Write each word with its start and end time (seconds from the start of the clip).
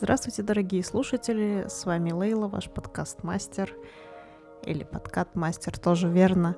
Здравствуйте, 0.00 0.44
дорогие 0.44 0.84
слушатели, 0.84 1.66
с 1.68 1.84
вами 1.84 2.12
Лейла, 2.12 2.46
ваш 2.46 2.70
подкаст-мастер, 2.70 3.74
или 4.64 4.84
подкат-мастер, 4.84 5.76
тоже 5.76 6.08
верно. 6.08 6.54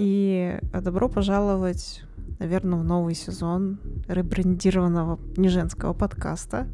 И 0.00 0.58
добро 0.72 1.08
пожаловать, 1.08 2.02
наверное, 2.40 2.80
в 2.80 2.84
новый 2.84 3.14
сезон 3.14 3.78
ребрендированного 4.08 5.20
неженского 5.36 5.92
подкаста. 5.92 6.66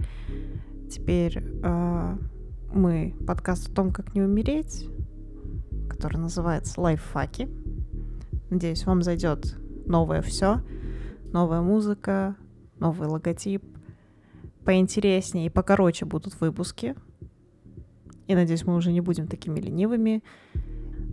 Теперь 0.90 1.44
э, 1.62 2.16
мы 2.72 3.14
подкаст 3.26 3.68
о 3.68 3.74
том, 3.74 3.92
как 3.92 4.14
не 4.14 4.22
умереть, 4.22 4.88
который 5.90 6.16
называется 6.16 6.80
«Лайфхаки». 6.80 7.50
Надеюсь, 8.48 8.86
вам 8.86 9.02
зайдет 9.02 9.54
новое 9.84 10.22
все, 10.22 10.62
новая 11.30 11.60
музыка, 11.60 12.36
новый 12.78 13.06
логотип, 13.06 13.62
поинтереснее 14.64 15.46
и 15.46 15.50
покороче 15.50 16.04
будут 16.04 16.40
выпуски. 16.40 16.94
И 18.26 18.34
надеюсь, 18.34 18.64
мы 18.64 18.76
уже 18.76 18.92
не 18.92 19.00
будем 19.00 19.26
такими 19.26 19.60
ленивыми. 19.60 20.22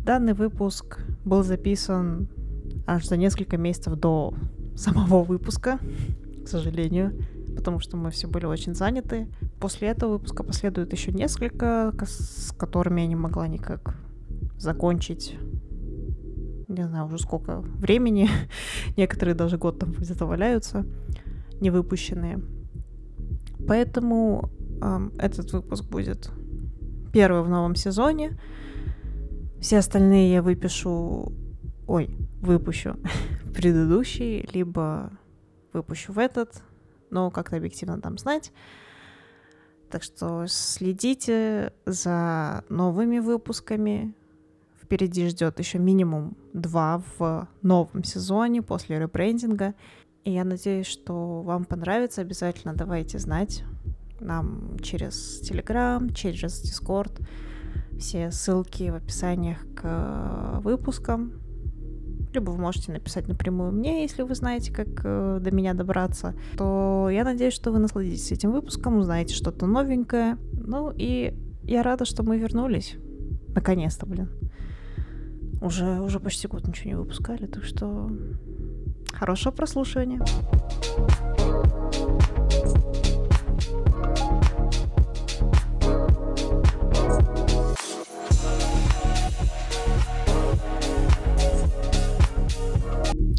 Данный 0.05 0.33
выпуск 0.33 0.99
был 1.25 1.43
записан 1.43 2.29
аж 2.85 3.05
за 3.05 3.17
несколько 3.17 3.57
месяцев 3.57 3.95
до 3.95 4.33
самого 4.75 5.23
выпуска, 5.23 5.79
к 6.45 6.47
сожалению, 6.47 7.13
потому 7.55 7.79
что 7.79 7.97
мы 7.97 8.11
все 8.11 8.27
были 8.27 8.45
очень 8.45 8.73
заняты. 8.73 9.27
После 9.59 9.89
этого 9.89 10.13
выпуска 10.13 10.43
последует 10.43 10.93
еще 10.93 11.11
несколько, 11.11 11.93
с 12.01 12.53
которыми 12.57 13.01
я 13.01 13.07
не 13.07 13.15
могла 13.15 13.47
никак 13.47 13.95
закончить. 14.57 15.37
Не 16.67 16.87
знаю 16.87 17.05
уже 17.05 17.17
сколько 17.17 17.61
времени. 17.61 18.29
Некоторые 18.97 19.35
даже 19.35 19.57
год 19.57 19.79
там 19.79 19.91
где-то 19.91 20.25
валяются, 20.25 20.85
не 21.59 21.71
выпущенные. 21.71 22.41
Поэтому 23.67 24.49
э, 24.81 25.09
этот 25.17 25.51
выпуск 25.53 25.85
будет 25.85 26.31
первый 27.11 27.43
в 27.43 27.49
новом 27.49 27.75
сезоне. 27.75 28.39
Все 29.59 29.79
остальные 29.79 30.33
я 30.33 30.41
выпишу, 30.41 31.33
ой, 31.87 32.15
выпущу 32.41 32.95
предыдущий, 33.53 34.47
либо 34.53 35.11
выпущу 35.73 36.13
в 36.13 36.19
этот, 36.19 36.61
но 37.09 37.29
как-то 37.31 37.57
объективно 37.57 37.97
дам 37.97 38.17
знать. 38.17 38.51
Так 39.89 40.03
что 40.03 40.45
следите 40.47 41.73
за 41.85 42.63
новыми 42.69 43.19
выпусками. 43.19 44.13
Впереди 44.81 45.27
ждет 45.27 45.59
еще 45.59 45.77
минимум 45.79 46.37
два 46.53 47.03
в 47.17 47.47
новом 47.61 48.03
сезоне 48.03 48.61
после 48.61 48.99
ребрендинга. 48.99 49.73
И 50.23 50.31
я 50.31 50.43
надеюсь, 50.43 50.87
что 50.87 51.41
вам 51.41 51.65
понравится. 51.65 52.21
Обязательно 52.21 52.73
давайте 52.73 53.19
знать 53.19 53.63
нам 54.19 54.77
через 54.81 55.41
Telegram, 55.41 56.13
через 56.13 56.63
Discord. 56.63 57.21
Все 57.97 58.31
ссылки 58.31 58.89
в 58.89 58.95
описаниях 58.95 59.65
к 59.75 60.59
выпускам. 60.63 61.33
Либо 62.33 62.51
вы 62.51 62.57
можете 62.59 62.91
написать 62.91 63.27
напрямую 63.27 63.71
мне, 63.71 64.03
если 64.03 64.21
вы 64.21 64.35
знаете, 64.35 64.71
как 64.71 64.87
э, 65.03 65.39
до 65.41 65.51
меня 65.51 65.73
добраться. 65.73 66.35
То 66.57 67.09
я 67.11 67.23
надеюсь, 67.23 67.53
что 67.55 67.71
вы 67.71 67.79
насладитесь 67.79 68.31
этим 68.31 68.51
выпуском, 68.51 68.97
узнаете 68.97 69.33
что-то 69.33 69.65
новенькое. 69.65 70.37
Ну 70.53 70.93
и 70.95 71.33
я 71.63 71.81
рада, 71.81 72.05
что 72.05 72.21
мы 72.21 72.37
вернулись. 72.37 72.97
Наконец-то, 73.55 74.05
блин. 74.05 74.29
Уже, 75.61 75.99
уже 76.01 76.19
почти 76.19 76.47
год 76.47 76.67
ничего 76.67 76.89
не 76.89 76.95
выпускали, 76.95 77.47
так 77.47 77.63
что 77.63 78.09
Хорошего 79.13 79.51
прослушивания. 79.51 80.19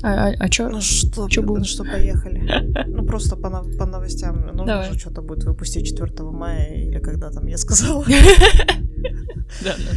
А, 0.03 0.29
а, 0.29 0.35
а 0.39 0.49
чё? 0.49 0.69
Ну 0.71 0.81
что, 0.81 1.29
чё 1.29 1.43
будет? 1.43 1.59
Ну 1.59 1.65
что, 1.65 1.85
поехали. 1.85 2.41
Ну 2.87 3.05
просто 3.05 3.37
по, 3.37 3.51
по 3.51 3.87
новостям. 3.87 4.51
Ну, 4.55 4.65
Давай. 4.65 4.89
уже 4.89 4.99
что-то 4.99 5.21
будет 5.23 5.45
выпустить 5.45 5.87
4 5.89 6.31
мая 6.31 6.75
или 6.75 6.99
когда 7.01 7.31
там 7.31 7.47
я 7.47 7.59
сказала. 7.59 8.05
Да, 9.65 9.75
да. 9.77 9.91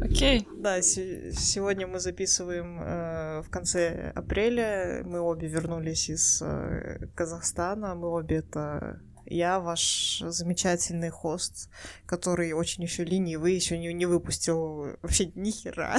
Окей. 0.04 0.46
Да, 0.58 0.80
сегодня 0.82 1.86
мы 1.86 1.98
записываем 1.98 2.80
э, 2.80 3.03
в 3.42 3.50
конце 3.50 4.12
апреля. 4.14 5.02
Мы 5.04 5.20
обе 5.20 5.48
вернулись 5.48 6.08
из 6.10 6.42
э, 6.42 7.06
Казахстана. 7.14 7.94
Мы 7.94 8.08
обе 8.08 8.36
это 8.36 9.00
я, 9.26 9.58
ваш 9.58 10.22
замечательный 10.26 11.10
хост, 11.10 11.70
который 12.06 12.52
очень 12.52 12.82
еще 12.82 13.04
ленивый, 13.04 13.54
еще 13.54 13.78
не, 13.78 13.92
не 13.94 14.06
выпустил 14.06 14.96
вообще 15.02 15.30
ни 15.34 15.50
хера. 15.50 15.96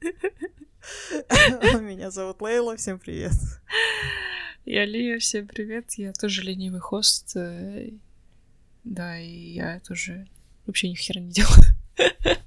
Меня 1.80 2.10
зовут 2.10 2.40
Лейла, 2.42 2.76
всем 2.76 2.98
привет. 2.98 3.32
Я 4.64 4.86
Лия, 4.86 5.18
всем 5.18 5.46
привет. 5.46 5.92
Я 5.94 6.12
тоже 6.12 6.42
ленивый 6.42 6.80
хост. 6.80 7.36
э, 7.36 7.90
Да, 8.82 9.18
и 9.18 9.52
я 9.52 9.80
тоже 9.80 10.26
вообще 10.66 10.88
ни 10.90 10.94
хера 10.94 11.20
не 11.20 11.30
делаю. 11.30 11.62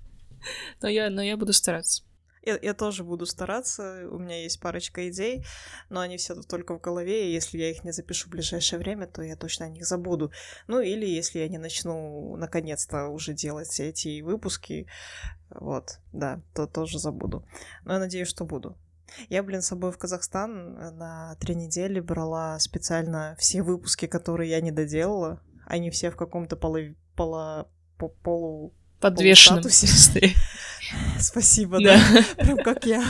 Но 0.81 0.87
я, 0.87 1.09
но 1.09 1.21
я 1.21 1.35
буду 1.37 1.51
стараться. 1.53 2.03
Я, 2.47 2.57
я 2.61 2.73
тоже 2.73 3.03
буду 3.03 3.25
стараться, 3.25 4.07
у 4.09 4.17
меня 4.19 4.41
есть 4.41 4.61
парочка 4.61 5.09
идей, 5.09 5.45
но 5.89 5.99
они 5.99 6.15
все 6.15 6.33
только 6.33 6.77
в 6.77 6.79
голове, 6.79 7.27
и 7.27 7.33
если 7.33 7.57
я 7.57 7.69
их 7.69 7.83
не 7.83 7.91
запишу 7.91 8.27
в 8.27 8.31
ближайшее 8.31 8.79
время, 8.79 9.05
то 9.05 9.21
я 9.21 9.35
точно 9.35 9.65
о 9.65 9.69
них 9.69 9.85
забуду. 9.85 10.31
Ну 10.67 10.79
или 10.79 11.05
если 11.05 11.39
я 11.39 11.49
не 11.49 11.57
начну 11.57 12.37
наконец-то 12.37 13.09
уже 13.09 13.33
делать 13.33 13.77
эти 13.81 14.21
выпуски, 14.21 14.87
вот, 15.49 15.99
да, 16.13 16.39
то 16.55 16.67
тоже 16.67 16.99
забуду. 16.99 17.45
Но 17.83 17.93
я 17.95 17.99
надеюсь, 17.99 18.29
что 18.29 18.45
буду. 18.45 18.77
Я, 19.27 19.43
блин, 19.43 19.61
с 19.61 19.67
собой 19.67 19.91
в 19.91 19.97
Казахстан 19.97 20.75
на 20.97 21.35
три 21.41 21.53
недели 21.53 21.99
брала 21.99 22.57
специально 22.59 23.35
все 23.37 23.61
выпуски, 23.61 24.07
которые 24.07 24.51
я 24.51 24.61
не 24.61 24.71
доделала. 24.71 25.41
Они 25.65 25.89
все 25.89 26.11
в 26.11 26.15
каком-то 26.15 26.55
полу... 26.55 26.95
полу... 27.13 27.67
полу 28.23 28.73
подвешенном 28.99 29.63
состоянии. 29.63 30.35
Спасибо, 31.19 31.79
да. 31.81 31.99
Прям 32.37 32.57
как 32.59 32.85
я. 32.85 33.03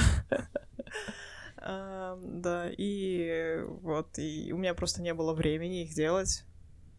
Да, 1.59 2.69
и 2.77 3.61
вот, 3.81 4.17
и 4.19 4.51
у 4.53 4.57
меня 4.57 4.73
просто 4.73 5.01
не 5.01 5.13
было 5.13 5.33
времени 5.33 5.83
их 5.83 5.93
делать. 5.93 6.45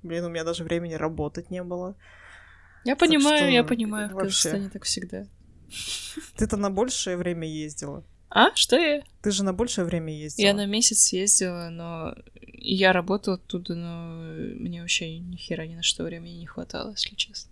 Блин, 0.03 0.25
у 0.25 0.28
меня 0.28 0.44
даже 0.44 0.65
времени 0.65 0.94
работать 0.94 1.50
не 1.50 1.62
было. 1.62 1.97
Я 2.84 2.94
понимаю, 2.94 3.50
я 3.50 3.65
понимаю, 3.65 4.09
в 4.11 4.17
Казахстане 4.17 4.69
так 4.69 4.84
всегда. 4.84 5.27
Ты-то 6.37 6.56
на 6.56 6.71
большее 6.71 7.17
время 7.17 7.49
ездила. 7.49 8.05
А? 8.31 8.55
Что 8.55 8.77
я? 8.77 9.03
Ты 9.22 9.31
же 9.31 9.43
на 9.43 9.53
большее 9.53 9.84
время 9.84 10.15
ездила. 10.15 10.47
Я 10.47 10.55
на 10.55 10.67
месяц 10.67 11.12
ездила, 11.12 11.71
но 11.71 12.15
я 12.34 12.93
работала 12.93 13.37
оттуда, 13.37 13.75
но 13.75 14.22
мне 14.55 14.83
вообще 14.83 15.19
ни 15.19 15.37
хера 15.37 15.67
ни 15.67 15.77
на 15.77 15.83
что 15.83 16.05
времени 16.05 16.34
не 16.34 16.47
хватало, 16.47 16.91
если 16.91 17.15
честно. 17.15 17.50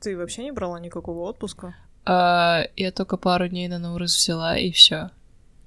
Ты 0.00 0.16
вообще 0.16 0.42
не 0.42 0.52
брала 0.52 0.80
никакого 0.80 1.28
отпуска? 1.28 1.76
А, 2.04 2.64
я 2.76 2.92
только 2.92 3.16
пару 3.16 3.48
дней 3.48 3.68
на 3.68 3.78
Наурыз 3.78 4.16
взяла, 4.16 4.56
и 4.56 4.70
все. 4.70 5.10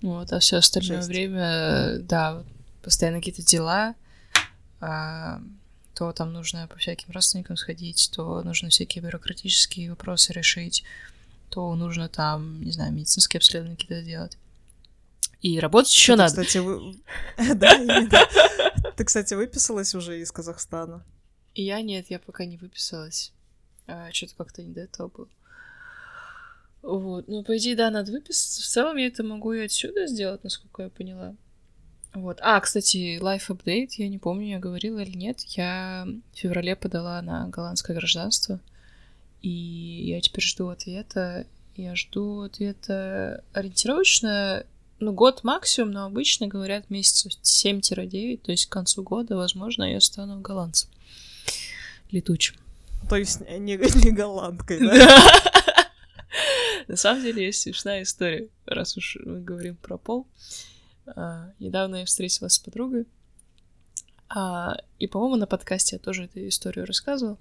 Вот, 0.02 0.34
а 0.34 0.40
все 0.40 0.58
остальное 0.58 0.98
Жесть. 0.98 1.10
время, 1.10 2.00
да, 2.00 2.44
постоянно 2.82 3.20
какие-то 3.20 3.44
дела, 3.44 3.96
а, 4.80 5.42
то 5.94 6.12
там 6.12 6.34
нужно 6.34 6.68
по 6.68 6.78
всяким 6.78 7.12
родственникам 7.12 7.56
сходить, 7.58 8.10
то 8.14 8.42
нужно 8.42 8.70
всякие 8.70 9.04
бюрократические 9.04 9.92
вопросы 9.92 10.34
решить, 10.34 10.84
то 11.50 11.74
нужно 11.76 12.10
там, 12.10 12.64
не 12.64 12.72
знаю, 12.72 12.92
медицинские 12.92 13.40
обследования 13.40 13.76
какие-то 13.76 14.04
делать. 14.04 14.38
И 15.42 15.60
работать 15.60 15.92
еще 15.92 16.16
надо. 16.16 16.30
Кстати, 16.30 16.60
вы... 16.60 16.96
да, 17.56 18.28
Ты, 18.96 19.04
кстати, 19.04 19.34
выписалась 19.34 19.94
уже 19.96 20.20
из 20.20 20.32
Казахстана? 20.32 21.04
Я 21.56 21.82
нет, 21.82 22.08
я 22.10 22.20
пока 22.20 22.46
не 22.46 22.58
выписалась. 22.58 23.34
А, 23.88 24.12
что-то 24.12 24.36
как-то 24.36 24.64
не 24.64 24.74
до 24.74 24.82
этого 24.82 25.08
было. 25.08 25.28
Вот. 26.82 27.28
Ну, 27.28 27.44
по 27.44 27.58
идее, 27.58 27.76
да, 27.76 27.90
надо 27.90 28.12
выписаться. 28.12 28.62
В 28.62 28.66
целом 28.66 28.98
я 28.98 29.08
это 29.08 29.24
могу 29.24 29.54
и 29.54 29.66
отсюда 29.66 30.08
сделать, 30.08 30.44
насколько 30.44 30.84
я 30.84 30.90
поняла. 30.90 31.36
Вот. 32.14 32.40
А, 32.42 32.60
кстати, 32.60 33.20
life 33.20 33.48
update, 33.50 33.92
я 33.98 34.10
не 34.10 34.18
помню, 34.18 34.50
я 34.50 34.60
говорила 34.60 35.00
или 35.00 35.16
нет. 35.16 35.42
Я 35.42 36.08
в 36.34 36.38
феврале 36.38 36.76
подала 36.76 37.22
на 37.22 37.48
голландское 37.48 37.96
гражданство. 37.96 38.60
И 39.42 39.50
я 39.50 40.22
теперь 40.22 40.44
жду 40.44 40.68
ответа. 40.70 41.46
Я 41.76 41.96
жду 41.96 42.42
ответа 42.42 43.44
ориентировочно, 43.54 44.66
ну, 45.00 45.14
год 45.14 45.44
максимум, 45.44 45.92
но 45.92 46.06
обычно 46.06 46.48
говорят 46.48 46.90
месяцев 46.90 47.32
7-9, 47.42 48.38
то 48.38 48.52
есть 48.52 48.68
к 48.68 48.72
концу 48.72 49.04
года, 49.04 49.36
возможно, 49.36 49.84
я 49.84 50.00
стану 50.00 50.42
голландцем 50.42 50.90
летучим. 52.12 52.56
То 53.10 53.16
есть 53.16 53.42
не, 53.42 53.78
не 54.04 54.12
голландкой, 54.12 54.80
да? 54.80 55.52
На 56.88 56.96
самом 56.96 57.22
деле 57.22 57.46
есть 57.46 57.62
смешная 57.62 58.04
история, 58.04 58.48
раз 58.66 58.98
уж 58.98 59.18
мы 59.24 59.42
говорим 59.42 59.76
про 59.76 59.98
пол. 59.98 60.28
А, 61.06 61.52
недавно 61.60 61.98
я 61.98 62.06
встретилась 62.06 62.54
с 62.54 62.60
подругой. 62.60 63.06
А, 64.30 64.78
и, 65.00 65.08
по-моему, 65.08 65.36
на 65.36 65.48
подкасте 65.48 65.98
я 65.98 66.00
тоже 66.00 66.26
эту 66.26 66.48
историю 66.48 66.86
рассказывал. 66.86 67.38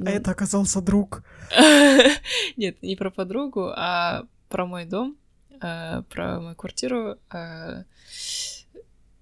А 0.00 0.10
это 0.10 0.32
оказался 0.32 0.80
друг. 0.80 1.22
Нет, 2.56 2.82
не 2.82 2.96
про 2.96 3.10
подругу, 3.10 3.70
а 3.74 4.26
про 4.48 4.66
мой 4.66 4.84
дом, 4.84 5.16
а, 5.60 6.02
про 6.02 6.40
мою 6.40 6.56
квартиру. 6.56 7.18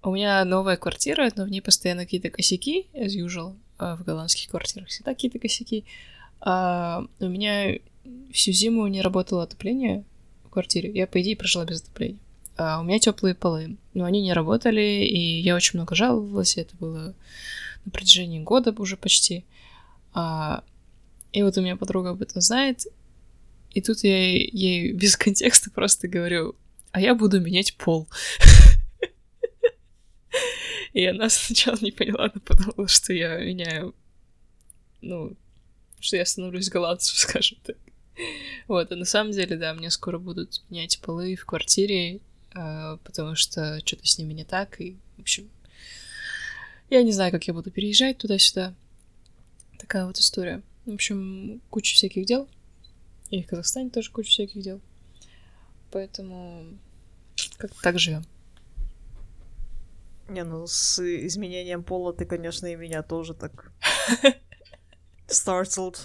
У 0.05 0.11
меня 0.11 0.43
новая 0.43 0.75
квартира, 0.75 1.31
но 1.37 1.45
в 1.45 1.49
ней 1.49 1.61
постоянно 1.61 2.03
какие-то 2.03 2.29
косяки, 2.29 2.87
as 2.93 3.15
usual, 3.15 3.55
в 3.79 4.03
голландских 4.03 4.49
квартирах 4.49 4.89
всегда 4.89 5.13
какие-то 5.13 5.39
косяки. 5.39 5.85
У 6.41 6.45
меня 7.25 7.79
всю 8.31 8.51
зиму 8.51 8.87
не 8.87 9.01
работало 9.01 9.43
отопление 9.43 10.03
в 10.43 10.49
квартире. 10.49 10.91
Я, 10.91 11.07
по 11.07 11.21
идее, 11.21 11.35
прожила 11.35 11.65
без 11.65 11.81
отопления. 11.81 12.19
А 12.55 12.79
у 12.79 12.83
меня 12.83 12.99
теплые 12.99 13.33
полы, 13.33 13.77
но 13.93 14.05
они 14.05 14.21
не 14.21 14.33
работали, 14.33 14.81
и 14.81 15.39
я 15.41 15.55
очень 15.55 15.79
много 15.79 15.95
жаловалась. 15.95 16.57
Это 16.57 16.75
было 16.77 17.15
на 17.85 17.91
протяжении 17.91 18.39
года 18.39 18.73
уже 18.77 18.95
почти. 18.97 19.45
А, 20.13 20.63
и 21.31 21.41
вот 21.41 21.57
у 21.57 21.61
меня 21.61 21.75
подруга 21.75 22.11
об 22.11 22.21
этом 22.21 22.41
знает, 22.41 22.85
и 23.71 23.81
тут 23.81 24.03
я 24.03 24.17
ей 24.17 24.91
без 24.91 25.17
контекста 25.17 25.71
просто 25.71 26.07
говорю, 26.07 26.55
а 26.91 27.01
я 27.01 27.15
буду 27.15 27.41
менять 27.41 27.75
пол. 27.75 28.07
И 30.93 31.05
она 31.05 31.27
сначала 31.29 31.77
не 31.81 31.91
поняла, 31.91 32.31
но 32.33 32.39
подумала, 32.39 32.87
что 32.87 33.13
я 33.13 33.37
меняю, 33.39 33.95
ну, 35.01 35.35
что 35.99 36.17
я 36.17 36.25
становлюсь 36.25 36.69
голландцем, 36.69 37.15
скажем 37.17 37.57
так. 37.63 37.77
Вот, 38.67 38.91
а 38.91 38.95
на 38.95 39.05
самом 39.05 39.31
деле, 39.31 39.57
да, 39.57 39.73
мне 39.73 39.89
скоро 39.89 40.19
будут 40.19 40.63
менять 40.69 40.99
полы 40.99 41.35
в 41.35 41.45
квартире, 41.45 42.19
э, 42.55 42.97
потому 43.03 43.35
что 43.35 43.81
что-то 43.85 44.07
с 44.07 44.17
ними 44.17 44.33
не 44.33 44.45
так, 44.45 44.79
и, 44.79 44.95
в 45.17 45.21
общем, 45.21 45.49
я 46.89 47.03
не 47.03 47.11
знаю, 47.11 47.31
как 47.31 47.45
я 47.45 47.53
буду 47.53 47.71
переезжать 47.71 48.19
туда-сюда. 48.19 48.73
Такая 49.79 50.05
вот 50.05 50.17
история. 50.19 50.61
В 50.85 50.93
общем, 50.93 51.61
куча 51.69 51.95
всяких 51.95 52.25
дел. 52.25 52.47
И 53.29 53.41
в 53.41 53.47
Казахстане 53.47 53.89
тоже 53.89 54.11
куча 54.11 54.29
всяких 54.29 54.61
дел. 54.61 54.79
Поэтому 55.91 56.65
как 57.57 57.73
так 57.81 57.99
живем. 57.99 58.23
Не, 60.29 60.43
ну 60.43 60.67
с 60.67 60.99
изменением 60.99 61.83
пола 61.83 62.13
ты, 62.13 62.25
конечно, 62.25 62.67
и 62.67 62.75
меня 62.75 63.03
тоже 63.03 63.33
так 63.33 63.71
startled 65.27 65.97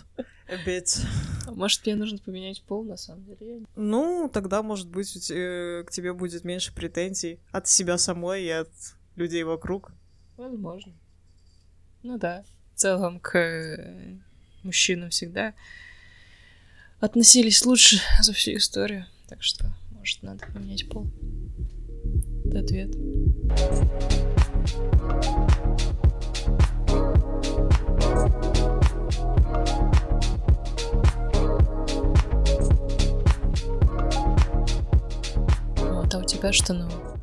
a 0.48 0.56
bit. 0.66 1.04
Может, 1.54 1.84
мне 1.86 1.94
нужно 1.96 2.18
поменять 2.18 2.62
пол, 2.62 2.84
на 2.84 2.96
самом 2.96 3.24
деле? 3.24 3.62
Ну, 3.76 4.30
тогда, 4.32 4.62
может 4.62 4.88
быть, 4.88 5.12
к 5.12 5.86
тебе 5.90 6.12
будет 6.12 6.44
меньше 6.44 6.74
претензий 6.74 7.40
от 7.50 7.68
себя 7.68 7.98
самой 7.98 8.44
и 8.44 8.50
от 8.50 8.70
людей 9.16 9.42
вокруг. 9.44 9.92
Возможно. 10.36 10.92
Ну 12.02 12.18
да. 12.18 12.44
В 12.74 12.78
целом 12.78 13.18
к 13.20 13.76
мужчинам 14.62 15.10
всегда 15.10 15.54
относились 17.00 17.64
лучше 17.64 18.00
за 18.22 18.32
всю 18.32 18.52
историю. 18.56 19.06
Так 19.28 19.42
что, 19.42 19.72
может, 19.90 20.22
надо 20.22 20.46
поменять 20.46 20.88
пол. 20.88 21.06
Это 22.46 22.60
ответ. 22.60 22.94
Тебя 36.38 36.52
что 36.52 36.72
нового? 36.72 37.20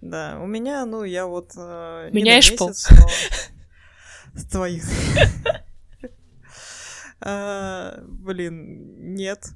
Да, 0.00 0.40
у 0.40 0.46
меня, 0.46 0.84
ну, 0.84 1.04
я 1.04 1.26
вот... 1.26 1.52
Э, 1.56 2.10
Меняешь 2.12 2.56
пол? 2.56 2.72
Твоих. 4.50 4.84
А, 7.24 8.02
блин, 8.02 9.14
нет. 9.14 9.46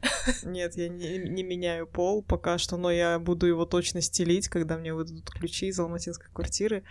Нет, 0.44 0.76
я 0.76 0.88
не, 0.88 1.18
не 1.18 1.42
меняю 1.42 1.88
пол 1.88 2.22
пока 2.22 2.58
что, 2.58 2.76
но 2.76 2.92
я 2.92 3.18
буду 3.18 3.48
его 3.48 3.66
точно 3.66 4.00
стелить, 4.02 4.46
когда 4.46 4.78
мне 4.78 4.94
выдадут 4.94 5.28
ключи 5.30 5.66
из 5.66 5.80
алматинской 5.80 6.28
квартиры. 6.32 6.84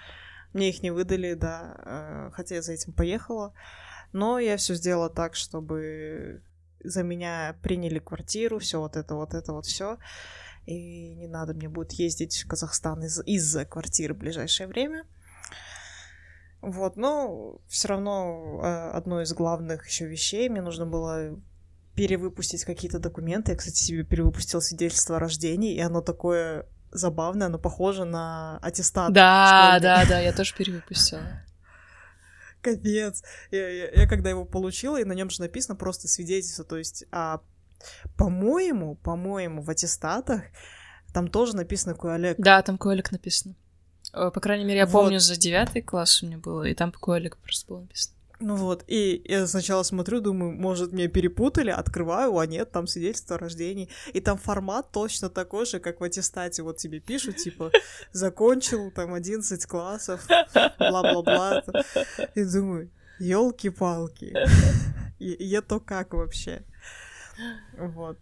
Мне 0.52 0.68
их 0.68 0.84
не 0.84 0.92
выдали, 0.92 1.34
да, 1.34 1.78
а, 1.78 2.32
хотя 2.34 2.56
я 2.56 2.62
за 2.62 2.74
этим 2.74 2.92
поехала. 2.92 3.54
Но 4.12 4.38
я 4.38 4.58
все 4.58 4.74
сделала 4.74 5.10
так, 5.10 5.36
чтобы 5.36 6.42
за 6.84 7.04
меня 7.04 7.56
приняли 7.62 8.00
квартиру, 8.00 8.60
все 8.60 8.82
вот 8.82 8.98
это, 8.98 9.16
вот 9.16 9.34
это, 9.34 9.54
вот 9.54 9.66
все. 9.66 9.98
И 10.66 11.14
не 11.16 11.28
надо 11.28 11.54
мне 11.54 11.70
будет 11.70 11.92
ездить 11.94 12.44
в 12.44 12.48
Казахстан 12.48 13.04
из- 13.04 13.22
из-за 13.26 13.66
квартиры 13.66 14.14
в 14.14 14.18
ближайшее 14.18 14.68
время. 14.68 15.06
Вот, 16.62 16.96
но 16.98 17.62
все 17.68 17.90
равно 17.90 18.60
э, 18.64 18.90
одно 18.92 19.22
из 19.22 19.32
главных 19.34 19.88
еще 19.88 20.08
вещей 20.08 20.50
мне 20.50 20.62
нужно 20.62 20.88
было 20.88 21.40
перевыпустить 21.96 22.66
какие-то 22.66 23.00
документы. 23.00 23.52
Я, 23.52 23.58
кстати, 23.58 23.78
себе 23.84 24.04
перевыпустила 24.04 24.60
свидетельство 24.60 25.18
о 25.18 25.20
рождении, 25.20 25.76
и 25.76 25.80
оно 25.80 26.02
такое 26.02 26.68
забавное, 26.92 27.48
оно 27.48 27.60
похоже 27.60 28.06
на 28.06 28.58
аттестат. 28.64 29.14
Да, 29.14 29.78
да, 29.82 30.06
да, 30.08 30.20
я 30.20 30.34
тоже 30.34 30.56
перевыпустила. 30.56 31.44
Капец. 32.62 33.24
Я, 33.52 33.70
я, 33.70 33.92
я 33.92 34.08
когда 34.08 34.32
его 34.32 34.44
получила, 34.44 35.00
и 35.00 35.04
на 35.04 35.14
нем 35.14 35.30
же 35.30 35.42
написано 35.42 35.76
просто 35.76 36.08
свидетельство, 36.08 36.66
то 36.66 36.78
есть, 36.78 37.06
а, 37.12 37.42
по-моему, 38.18 38.96
по-моему, 38.96 39.62
в 39.62 39.70
аттестатах 39.70 40.42
там 41.14 41.30
тоже 41.30 41.56
написано 41.56 41.96
Куалек. 41.96 42.38
Да, 42.38 42.62
там 42.62 42.78
Куалек 42.78 43.12
написано. 43.12 43.56
Э, 44.14 44.32
по 44.34 44.40
крайней 44.40 44.66
мере, 44.66 44.80
я 44.80 44.86
вот. 44.86 45.04
помню, 45.04 45.20
за 45.20 45.36
девятый 45.38 45.82
класс 45.82 46.22
у 46.22 46.26
меня 46.28 46.38
было, 46.38 46.64
и 46.64 46.74
там 46.74 46.92
Куалик 46.92 47.38
просто 47.38 47.68
было 47.68 47.82
написано. 47.82 48.16
Ну 48.42 48.56
вот, 48.58 48.84
и 48.88 49.22
я 49.26 49.48
сначала 49.48 49.84
смотрю, 49.84 50.20
думаю, 50.20 50.52
может, 50.52 50.92
меня 50.92 51.08
перепутали, 51.08 51.70
открываю, 51.70 52.38
а 52.38 52.46
нет, 52.46 52.70
там 52.70 52.86
свидетельство 52.86 53.38
о 53.38 53.40
рождении. 53.40 53.88
И 54.14 54.20
там 54.20 54.38
формат 54.38 54.92
точно 54.92 55.30
такой 55.30 55.66
же, 55.66 55.80
как 55.80 56.02
в 56.02 56.04
аттестате. 56.04 56.62
Вот 56.62 56.78
тебе 56.78 57.00
пишут, 57.00 57.38
типа, 57.38 57.72
закончил 58.12 58.92
там 58.92 59.14
11 59.14 59.66
классов, 59.66 60.28
бла-бла-бла. 60.80 61.64
И 62.36 62.44
думаю, 62.44 62.92
елки-палки. 63.20 64.36
И, 65.18 65.32
и 65.32 65.52
это 65.56 65.80
как 65.80 66.14
вообще? 66.14 66.64
Вот. 67.78 68.18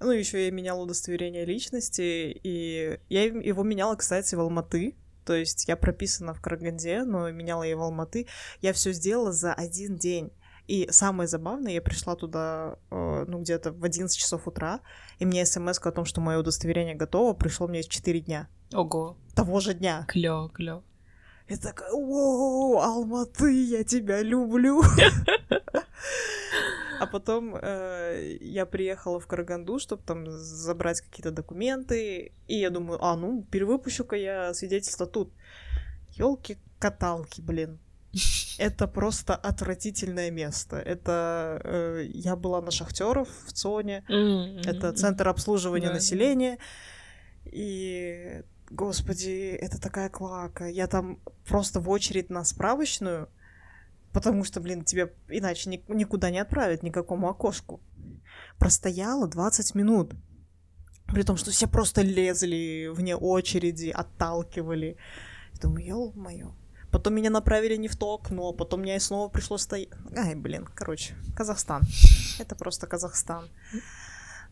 Ну, 0.00 0.12
еще 0.12 0.44
я 0.44 0.50
меняла 0.52 0.82
удостоверение 0.82 1.44
личности, 1.44 2.40
и 2.42 3.00
я 3.08 3.24
его 3.24 3.64
меняла, 3.64 3.96
кстати, 3.96 4.34
в 4.34 4.40
Алматы. 4.40 4.96
То 5.24 5.34
есть 5.34 5.68
я 5.68 5.76
прописана 5.76 6.34
в 6.34 6.40
Караганде, 6.40 7.02
но 7.02 7.30
меняла 7.30 7.64
я 7.64 7.76
в 7.76 7.82
Алматы. 7.82 8.28
Я 8.62 8.72
все 8.72 8.92
сделала 8.92 9.32
за 9.32 9.52
один 9.52 9.96
день. 9.96 10.30
И 10.68 10.86
самое 10.90 11.26
забавное, 11.26 11.72
я 11.72 11.82
пришла 11.82 12.14
туда, 12.14 12.76
э, 12.90 13.24
ну, 13.26 13.40
где-то 13.40 13.72
в 13.72 13.82
11 13.84 14.16
часов 14.16 14.46
утра, 14.46 14.80
и 15.18 15.24
мне 15.24 15.46
смс 15.46 15.78
о 15.78 15.92
том, 15.92 16.04
что 16.04 16.20
мое 16.20 16.38
удостоверение 16.38 16.94
готово, 16.94 17.32
пришло 17.32 17.66
мне 17.66 17.82
4 17.82 18.20
дня. 18.20 18.48
Ого. 18.74 19.16
Того 19.34 19.60
же 19.60 19.72
дня. 19.72 20.04
Клево, 20.08 20.50
клево. 20.50 20.84
Я 21.48 21.56
такая, 21.56 21.90
воу, 21.90 22.78
Алматы, 22.78 23.50
я 23.50 23.82
тебя 23.82 24.20
люблю. 24.22 24.82
А 27.00 27.06
потом 27.06 27.54
э, 27.54 28.36
я 28.40 28.66
приехала 28.66 29.20
в 29.20 29.26
Караганду, 29.26 29.78
чтобы 29.78 30.02
там 30.02 30.26
забрать 30.30 31.00
какие-то 31.00 31.30
документы. 31.30 32.32
И 32.48 32.54
я 32.58 32.70
думаю, 32.70 33.04
а, 33.04 33.16
ну, 33.16 33.42
перевыпущу-ка 33.50 34.16
я 34.16 34.54
свидетельство 34.54 35.06
тут. 35.06 35.32
Елки-каталки, 36.16 37.40
блин. 37.40 37.78
Это 38.58 38.88
просто 38.88 39.34
отвратительное 39.34 40.30
место. 40.30 40.76
Это 40.76 41.60
э, 41.64 42.06
я 42.12 42.36
была 42.36 42.60
на 42.60 42.70
шахтеров 42.70 43.28
в 43.46 43.52
ЦОНе. 43.52 44.04
Mm-hmm. 44.08 44.68
Это 44.68 44.92
центр 44.92 45.28
обслуживания 45.28 45.88
mm-hmm. 45.88 45.92
населения. 45.92 46.58
И 47.44 48.42
господи, 48.70 49.56
это 49.60 49.80
такая 49.80 50.08
клака. 50.08 50.66
Я 50.66 50.86
там 50.86 51.20
просто 51.46 51.80
в 51.80 51.88
очередь 51.88 52.30
на 52.30 52.44
справочную 52.44 53.28
Потому 54.12 54.44
что, 54.44 54.60
блин, 54.60 54.84
тебе 54.84 55.12
иначе 55.28 55.70
ни, 55.70 55.84
никуда 55.88 56.30
не 56.30 56.38
отправят, 56.38 56.82
никакому 56.82 57.28
окошку. 57.28 57.80
Простояла 58.58 59.28
20 59.28 59.74
минут. 59.74 60.14
При 61.06 61.22
том, 61.22 61.36
что 61.36 61.50
все 61.50 61.66
просто 61.66 62.02
лезли 62.02 62.90
вне 62.92 63.16
очереди, 63.16 63.88
отталкивали. 63.88 64.96
Я 65.54 65.60
думаю, 65.60 65.86
ё-моё. 65.86 66.52
Потом 66.90 67.14
меня 67.14 67.30
направили 67.30 67.76
не 67.76 67.88
в 67.88 67.96
то 67.96 68.14
окно, 68.14 68.52
потом 68.52 68.80
мне 68.80 68.98
снова 69.00 69.28
пришлось 69.28 69.62
стоять. 69.62 69.88
Ай, 70.16 70.34
блин, 70.34 70.66
короче, 70.74 71.14
Казахстан. 71.36 71.82
Это 72.38 72.54
просто 72.54 72.86
Казахстан. 72.86 73.48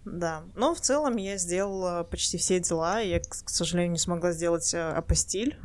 Да, 0.04 0.44
но 0.54 0.75
в 0.75 0.80
целом 0.80 1.16
я 1.16 1.36
сделала 1.36 2.04
почти 2.04 2.38
все 2.38 2.60
дела. 2.60 3.00
Я, 3.00 3.20
к 3.20 3.48
сожалению, 3.48 3.92
не 3.92 3.98
смогла 3.98 4.32
сделать 4.32 4.72
э, 4.72 4.80
апостиль. 4.80 5.58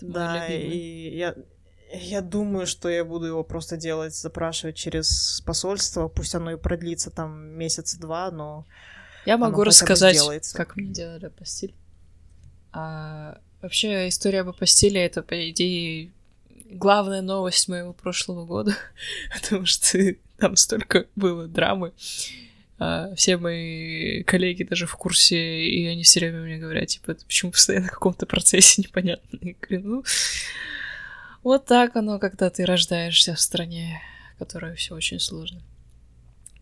Свидетельство. 0.00 0.38
Да, 0.38 0.46
и 0.48 1.16
я, 1.16 1.34
я 1.92 2.20
думаю, 2.20 2.66
что 2.66 2.88
я 2.88 3.04
буду 3.04 3.26
его 3.26 3.44
просто 3.44 3.76
делать, 3.76 4.14
запрашивать 4.14 4.76
через 4.76 5.42
посольство. 5.44 6.08
Пусть 6.08 6.34
оно 6.34 6.52
и 6.52 6.56
продлится 6.56 7.10
там 7.10 7.50
месяц-два, 7.56 8.30
но... 8.30 8.66
Я 9.26 9.36
могу 9.36 9.64
рассказать, 9.64 10.18
как 10.54 10.76
мне 10.76 10.92
делали 10.92 11.28
постель. 11.28 11.74
А 12.72 13.38
вообще 13.60 14.08
история 14.08 14.40
об 14.40 14.56
постели— 14.56 15.00
это, 15.00 15.22
по 15.22 15.50
идее, 15.50 16.12
главная 16.70 17.20
новость 17.20 17.68
моего 17.68 17.92
прошлого 17.92 18.46
года, 18.46 18.74
потому 19.40 19.66
что 19.66 19.98
там 20.38 20.56
столько 20.56 21.06
было 21.16 21.46
драмы. 21.46 21.92
А, 22.80 23.14
все 23.14 23.36
мои 23.36 24.22
коллеги 24.22 24.62
даже 24.62 24.86
в 24.86 24.96
курсе, 24.96 25.36
и 25.36 25.86
они 25.86 26.02
все 26.02 26.20
время 26.20 26.40
мне 26.40 26.56
говорят, 26.56 26.88
типа, 26.88 27.14
почему 27.14 27.52
постоянно 27.52 27.88
в 27.88 27.92
каком-то 27.92 28.24
процессе 28.24 28.80
непонятно. 28.82 29.38
Я 29.42 29.54
говорю, 29.60 29.88
ну, 29.88 30.04
вот 31.42 31.66
так 31.66 31.94
оно, 31.94 32.18
когда 32.18 32.48
ты 32.48 32.64
рождаешься 32.64 33.34
в 33.34 33.40
стране, 33.40 34.00
которая 34.38 34.74
все 34.76 34.94
очень 34.94 35.20
сложно. 35.20 35.60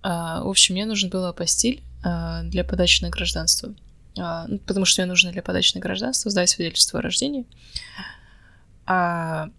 А, 0.02 0.42
в 0.42 0.48
общем, 0.48 0.74
мне 0.74 0.86
нужен 0.86 1.08
был 1.08 1.24
апостиль 1.24 1.82
а, 2.02 2.42
для 2.42 2.64
подачи 2.64 3.00
на 3.02 3.10
гражданство. 3.10 3.72
А, 4.18 4.46
ну, 4.48 4.58
потому 4.58 4.86
что 4.86 5.02
мне 5.02 5.08
нужно 5.08 5.30
для 5.30 5.42
подачи 5.42 5.76
на 5.76 5.80
гражданство 5.80 6.32
сдать 6.32 6.50
свидетельство 6.50 6.98
о 6.98 7.02
рождении. 7.02 7.46
А, 8.86 9.50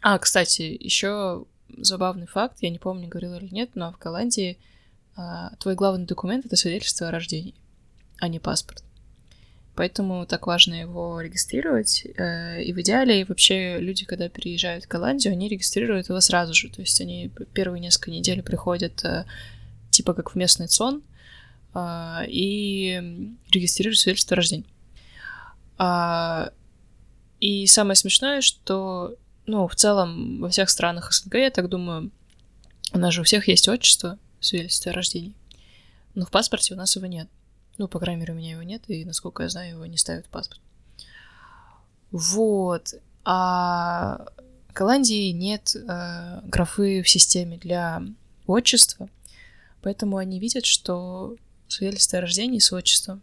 а 0.00 0.18
кстати, 0.18 0.62
еще 0.80 1.44
забавный 1.76 2.26
факт, 2.26 2.56
я 2.62 2.70
не 2.70 2.78
помню, 2.78 3.06
говорила 3.06 3.34
или 3.34 3.52
нет, 3.52 3.70
но 3.74 3.92
в 3.92 3.98
Голландии 3.98 4.56
твой 5.58 5.74
главный 5.74 6.06
документ— 6.06 6.46
это 6.46 6.56
свидетельство 6.56 7.08
о 7.08 7.10
рождении, 7.10 7.54
а 8.18 8.28
не 8.28 8.38
паспорт. 8.38 8.84
Поэтому 9.78 10.26
так 10.26 10.48
важно 10.48 10.74
его 10.74 11.20
регистрировать. 11.20 12.04
Э, 12.16 12.60
и 12.60 12.72
в 12.72 12.80
идеале 12.80 13.24
вообще 13.24 13.78
люди, 13.78 14.04
когда 14.04 14.28
переезжают 14.28 14.86
в 14.86 14.88
Голландию, 14.88 15.32
они 15.32 15.48
регистрируют 15.48 16.08
его 16.08 16.20
сразу 16.20 16.52
же. 16.52 16.68
То 16.68 16.80
есть 16.80 17.00
они 17.00 17.30
первые 17.54 17.80
несколько 17.80 18.10
недель 18.10 18.42
приходят 18.42 19.04
э, 19.04 19.24
типа 19.90 20.14
как 20.14 20.32
в 20.32 20.34
местный 20.34 20.66
ЦОН 20.66 21.02
а, 21.74 22.24
и 22.26 23.30
регистрируют 23.52 23.98
свидетельство 23.98 24.34
о 24.34 24.38
рождении. 24.38 24.66
А, 25.76 26.50
и 27.38 27.66
самое 27.68 27.94
смешное, 27.94 28.40
что, 28.40 29.14
ну, 29.46 29.68
в 29.68 29.76
целом 29.76 30.40
во 30.40 30.48
всех 30.48 30.70
странах 30.70 31.12
СНГ, 31.12 31.34
я 31.34 31.50
так 31.50 31.68
думаю, 31.68 32.10
у 32.92 32.98
нас 32.98 33.14
же 33.14 33.20
у 33.20 33.24
всех 33.24 33.46
есть 33.46 33.68
отчество, 33.68 34.18
свидетельстве 34.44 34.92
о 34.92 34.94
рождении. 34.94 35.34
Но 36.14 36.26
в 36.26 36.30
паспорте 36.30 36.74
у 36.74 36.76
нас 36.76 36.96
его 36.96 37.06
нет. 37.06 37.28
Ну, 37.78 37.86
по 37.86 37.98
крайней 38.00 38.20
мере, 38.20 38.34
у 38.34 38.36
меня 38.36 38.52
его 38.52 38.62
нет, 38.62 38.82
и, 38.88 39.04
насколько 39.04 39.44
я 39.44 39.48
знаю, 39.48 39.74
его 39.74 39.86
не 39.86 39.96
ставят 39.96 40.26
в 40.26 40.30
паспорт. 40.30 40.60
Вот. 42.10 42.94
А 43.24 44.26
в 44.68 44.72
Голландии 44.72 45.30
нет 45.30 45.74
э, 45.76 46.40
графы 46.44 47.02
в 47.02 47.08
системе 47.08 47.58
для 47.58 48.02
отчества, 48.46 49.08
поэтому 49.82 50.16
они 50.16 50.40
видят, 50.40 50.64
что 50.64 51.36
свидетельство 51.68 52.18
о 52.18 52.22
рождении 52.22 52.58
с 52.58 52.72
отчеством. 52.72 53.22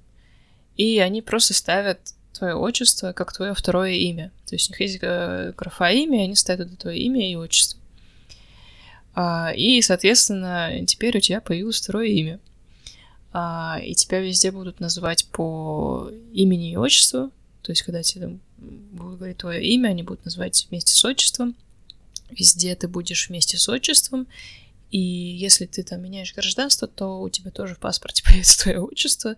И 0.78 1.00
они 1.00 1.22
просто 1.22 1.54
ставят 1.54 2.00
твое 2.34 2.56
отчество 2.56 3.14
как 3.14 3.34
твое 3.34 3.54
второе 3.54 3.92
имя. 3.92 4.32
То 4.46 4.56
есть 4.56 4.70
у 4.70 4.74
них 4.74 4.82
есть 4.82 5.00
э, 5.02 5.54
графа 5.58 5.90
имя, 5.90 6.24
они 6.24 6.36
ставят 6.36 6.68
это 6.68 6.78
твое 6.78 7.00
имя 7.00 7.30
и 7.30 7.36
отчество. 7.36 7.80
А, 9.16 9.54
и, 9.56 9.82
соответственно, 9.82 10.86
теперь 10.86 11.18
у 11.18 11.22
тебя 11.22 11.40
появилось 11.40 11.80
второе 11.80 12.08
имя. 12.08 12.40
А, 13.32 13.80
и 13.82 13.96
тебя 13.96 14.20
везде 14.20 14.52
будут 14.52 14.80
называть 14.80 15.26
по 15.32 16.12
имени 16.34 16.72
и 16.72 16.78
отчеству. 16.78 17.32
То 17.62 17.72
есть, 17.72 17.82
когда 17.82 18.04
тебе 18.04 18.28
там 18.28 18.40
будут 18.58 19.18
говорить 19.18 19.38
твое 19.38 19.64
имя, 19.64 19.90
они 19.90 20.04
будут 20.04 20.26
называть 20.26 20.68
вместе 20.70 20.94
с 20.94 21.04
отчеством. 21.06 21.56
Везде 22.30 22.76
ты 22.76 22.88
будешь 22.88 23.30
вместе 23.30 23.58
с 23.58 23.70
отчеством. 23.70 24.28
И 24.92 25.00
если 25.00 25.66
ты 25.66 25.84
там 25.84 26.02
меняешь 26.02 26.34
гражданство, 26.34 26.88
то 26.88 27.22
у 27.22 27.30
тебя 27.30 27.52
тоже 27.52 27.76
в 27.76 27.80
паспорте 27.80 28.24
появится 28.26 28.64
твое 28.64 28.82
отчество. 28.82 29.36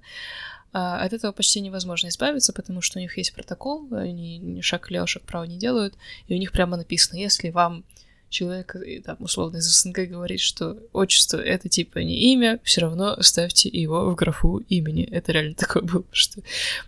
А 0.73 1.01
от 1.01 1.13
этого 1.13 1.31
почти 1.31 1.61
невозможно 1.61 2.07
избавиться, 2.07 2.51
потому 2.51 2.81
что 2.81 2.99
у 2.99 3.01
них 3.01 3.17
есть 3.17 3.33
протокол, 3.33 3.87
они 3.91 4.59
шаг 4.61 4.89
влево, 4.89 5.07
шаг 5.07 5.23
вправо 5.23 5.45
не 5.45 5.57
делают, 5.57 5.95
и 6.27 6.35
у 6.35 6.37
них 6.37 6.51
прямо 6.51 6.77
написано, 6.77 7.17
если 7.17 7.49
вам 7.49 7.83
человек, 8.29 8.75
там, 9.05 9.17
условно, 9.19 9.57
из 9.57 9.65
СНГ 9.65 10.09
говорит, 10.09 10.39
что 10.39 10.77
отчество— 10.93 11.37
это 11.43 11.69
типа 11.69 11.99
не 11.99 12.33
имя, 12.33 12.59
все 12.63 12.81
равно 12.81 13.21
ставьте 13.21 13.69
его 13.69 14.09
в 14.09 14.15
графу 14.15 14.57
имени. 14.69 15.03
Это 15.03 15.31
реально 15.31 15.53
такое 15.57 15.83
было, 15.83 16.05
что 16.11 16.41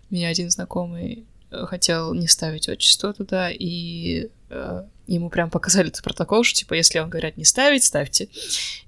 меня 0.10 0.29
один 0.29 0.50
знакомый 0.50 1.25
э, 1.51 1.65
хотел 1.65 2.13
не 2.13 2.27
ставить 2.27 2.69
отчество 2.69 3.13
туда, 3.13 3.50
и 3.51 4.29
э, 4.50 4.84
ему 5.08 5.29
прям 5.29 5.50
показали 5.50 5.89
этот 5.89 6.03
протокол, 6.03 6.43
что, 6.43 6.60
типа, 6.60 6.74
если 6.74 7.00
вам 7.00 7.10
говорят 7.10 7.38
не 7.38 7.46
ставить, 7.46 7.84
ставьте. 7.84 8.29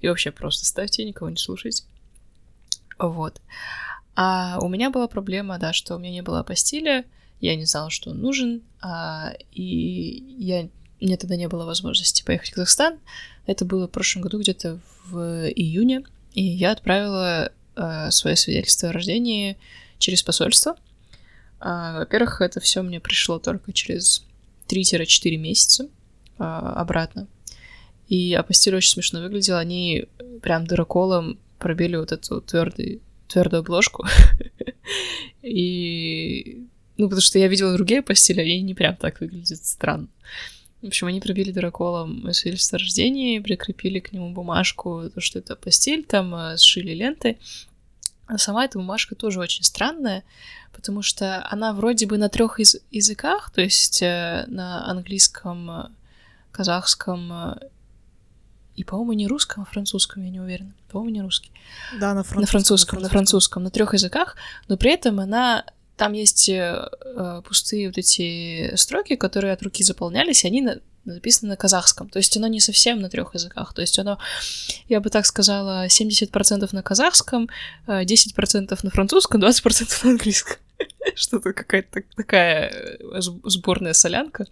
И 0.00 0.08
вообще 0.08 0.30
просто 0.30 0.64
ставьте, 0.66 1.04
никого 1.04 1.30
не 1.30 1.36
слушайте. 1.36 1.84
Вот. 2.98 3.40
А 4.14 4.58
у 4.60 4.68
меня 4.68 4.90
была 4.90 5.08
проблема, 5.08 5.58
да, 5.58 5.72
что 5.72 5.96
у 5.96 5.98
меня 5.98 6.10
не 6.10 6.22
было 6.22 6.40
апостиля, 6.40 7.04
я 7.40 7.56
не 7.56 7.64
знала, 7.64 7.90
что 7.90 8.10
он 8.10 8.20
нужен, 8.20 8.62
а, 8.80 9.32
и 9.50 10.36
я 10.38 10.68
мне 11.02 11.16
тогда 11.16 11.36
не 11.36 11.48
было 11.48 11.64
возможности 11.64 12.22
поехать 12.24 12.50
в 12.50 12.54
Казахстан. 12.54 12.98
Это 13.46 13.64
было 13.64 13.86
в 13.86 13.90
прошлом 13.90 14.22
году, 14.22 14.38
где-то 14.38 14.78
в 15.06 15.48
июне. 15.48 16.04
И 16.32 16.42
я 16.42 16.72
отправила 16.72 17.52
э, 17.76 18.10
свое 18.10 18.36
свидетельство 18.36 18.88
о 18.88 18.92
рождении 18.92 19.56
через 19.98 20.22
посольство. 20.22 20.76
Э, 21.60 21.98
во-первых, 21.98 22.40
это 22.40 22.60
все 22.60 22.82
мне 22.82 23.00
пришло 23.00 23.38
только 23.38 23.72
через 23.72 24.24
3-4 24.68 25.36
месяца 25.36 25.84
э, 25.84 25.88
обратно. 26.38 27.26
И 28.08 28.34
апостиль 28.34 28.76
очень 28.76 28.92
смешно 28.92 29.20
выглядел. 29.20 29.56
Они 29.56 30.06
прям 30.42 30.66
дыроколом 30.66 31.38
пробили 31.58 31.96
вот 31.96 32.12
эту 32.12 32.40
твердый, 32.40 33.00
твердую 33.28 33.60
обложку. 33.60 34.06
И... 35.42 36.66
Ну, 36.98 37.06
потому 37.06 37.22
что 37.22 37.38
я 37.38 37.48
видела 37.48 37.72
другие 37.72 38.00
апостили, 38.00 38.40
они 38.40 38.62
не 38.62 38.74
прям 38.74 38.96
так 38.96 39.20
выглядят 39.20 39.64
странно. 39.64 40.08
В 40.82 40.86
общем, 40.88 41.06
они 41.06 41.20
пробили 41.20 41.52
дыроколом 41.52 42.32
свидетельство 42.32 42.76
о 42.76 42.80
рождении, 42.80 43.38
прикрепили 43.38 44.00
к 44.00 44.12
нему 44.12 44.32
бумажку, 44.32 45.08
то, 45.14 45.20
что 45.20 45.38
это 45.38 45.54
постель, 45.54 46.04
там 46.04 46.34
э, 46.34 46.56
сшили 46.56 46.92
ленты. 46.92 47.38
А 48.26 48.36
сама 48.36 48.64
эта 48.64 48.78
бумажка 48.78 49.14
тоже 49.14 49.38
очень 49.38 49.62
странная, 49.62 50.24
потому 50.72 51.02
что 51.02 51.46
она 51.48 51.72
вроде 51.72 52.06
бы 52.06 52.18
на 52.18 52.28
трех 52.28 52.58
из 52.58 52.76
языках, 52.90 53.52
то 53.54 53.60
есть 53.60 54.02
э, 54.02 54.44
на 54.48 54.84
английском, 54.90 55.70
э, 55.70 55.88
казахском 56.50 57.58
и, 58.74 58.84
по-моему, 58.84 59.12
не 59.12 59.26
русском, 59.28 59.62
а 59.62 59.66
французском, 59.66 60.24
я 60.24 60.30
не 60.30 60.40
уверена. 60.40 60.74
По-моему, 60.90 61.14
не 61.14 61.22
русский. 61.22 61.52
Да, 62.00 62.12
на 62.14 62.24
французском. 62.24 62.40
На 62.40 62.46
французском, 62.46 63.02
на 63.02 63.08
французском, 63.08 63.62
на 63.62 63.70
трех 63.70 63.92
языках, 63.92 64.36
но 64.68 64.76
при 64.76 64.92
этом 64.92 65.20
она 65.20 65.64
там 66.02 66.14
есть 66.14 66.48
э, 66.48 66.88
э, 67.04 67.42
пустые 67.46 67.86
вот 67.86 67.96
эти 67.96 68.74
строки, 68.74 69.14
которые 69.14 69.52
от 69.52 69.62
руки 69.62 69.84
заполнялись, 69.84 70.42
и 70.42 70.48
они 70.48 70.60
на, 70.60 70.80
написаны 71.04 71.50
на 71.50 71.56
казахском. 71.56 72.08
То 72.08 72.18
есть 72.18 72.36
оно 72.36 72.48
не 72.48 72.58
совсем 72.58 72.98
на 72.98 73.08
трех 73.08 73.34
языках. 73.34 73.72
То 73.72 73.82
есть 73.82 74.00
оно, 74.00 74.18
я 74.88 74.98
бы 74.98 75.10
так 75.10 75.26
сказала, 75.26 75.86
70% 75.86 76.68
на 76.72 76.82
казахском, 76.82 77.48
10% 77.86 78.72
э, 78.72 78.76
на 78.82 78.90
французском, 78.90 79.40
20% 79.40 80.00
на 80.02 80.10
английском. 80.10 80.56
Что-то 81.14 81.52
какая-то 81.52 82.02
такая 82.16 82.98
э, 82.98 83.20
сборная 83.20 83.92
солянка. 83.92 84.48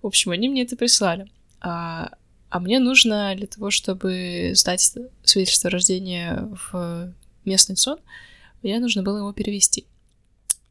В 0.00 0.06
общем, 0.06 0.30
они 0.30 0.48
мне 0.48 0.62
это 0.62 0.74
прислали. 0.74 1.30
А, 1.60 2.12
а 2.48 2.60
мне 2.60 2.78
нужно 2.78 3.34
для 3.36 3.46
того, 3.46 3.70
чтобы 3.70 4.52
сдать 4.54 4.90
свидетельство 5.22 5.68
о 5.68 5.72
рождении 5.72 6.30
в 6.72 7.12
местный 7.44 7.76
ЦОН, 7.76 7.98
мне 8.62 8.78
нужно 8.78 9.02
было 9.02 9.18
его 9.18 9.34
перевести. 9.34 9.84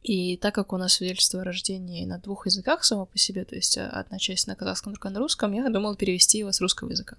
И 0.06 0.36
так 0.36 0.54
как 0.54 0.72
у 0.72 0.76
нас 0.76 0.92
свидетельство 0.92 1.40
о 1.40 1.44
рождении 1.44 2.04
на 2.04 2.18
двух 2.18 2.46
языках 2.46 2.84
само 2.84 3.06
по 3.06 3.18
себе, 3.18 3.44
то 3.44 3.56
есть 3.56 3.76
э, 3.76 3.84
одна 3.84 4.20
часть 4.20 4.46
на 4.46 4.54
казахском, 4.54 4.92
другая 4.92 5.12
на 5.12 5.18
русском, 5.18 5.52
я 5.52 5.68
думала 5.68 5.96
перевести 5.96 6.38
его 6.38 6.52
с 6.52 6.60
русского 6.60 6.90
языка. 6.90 7.16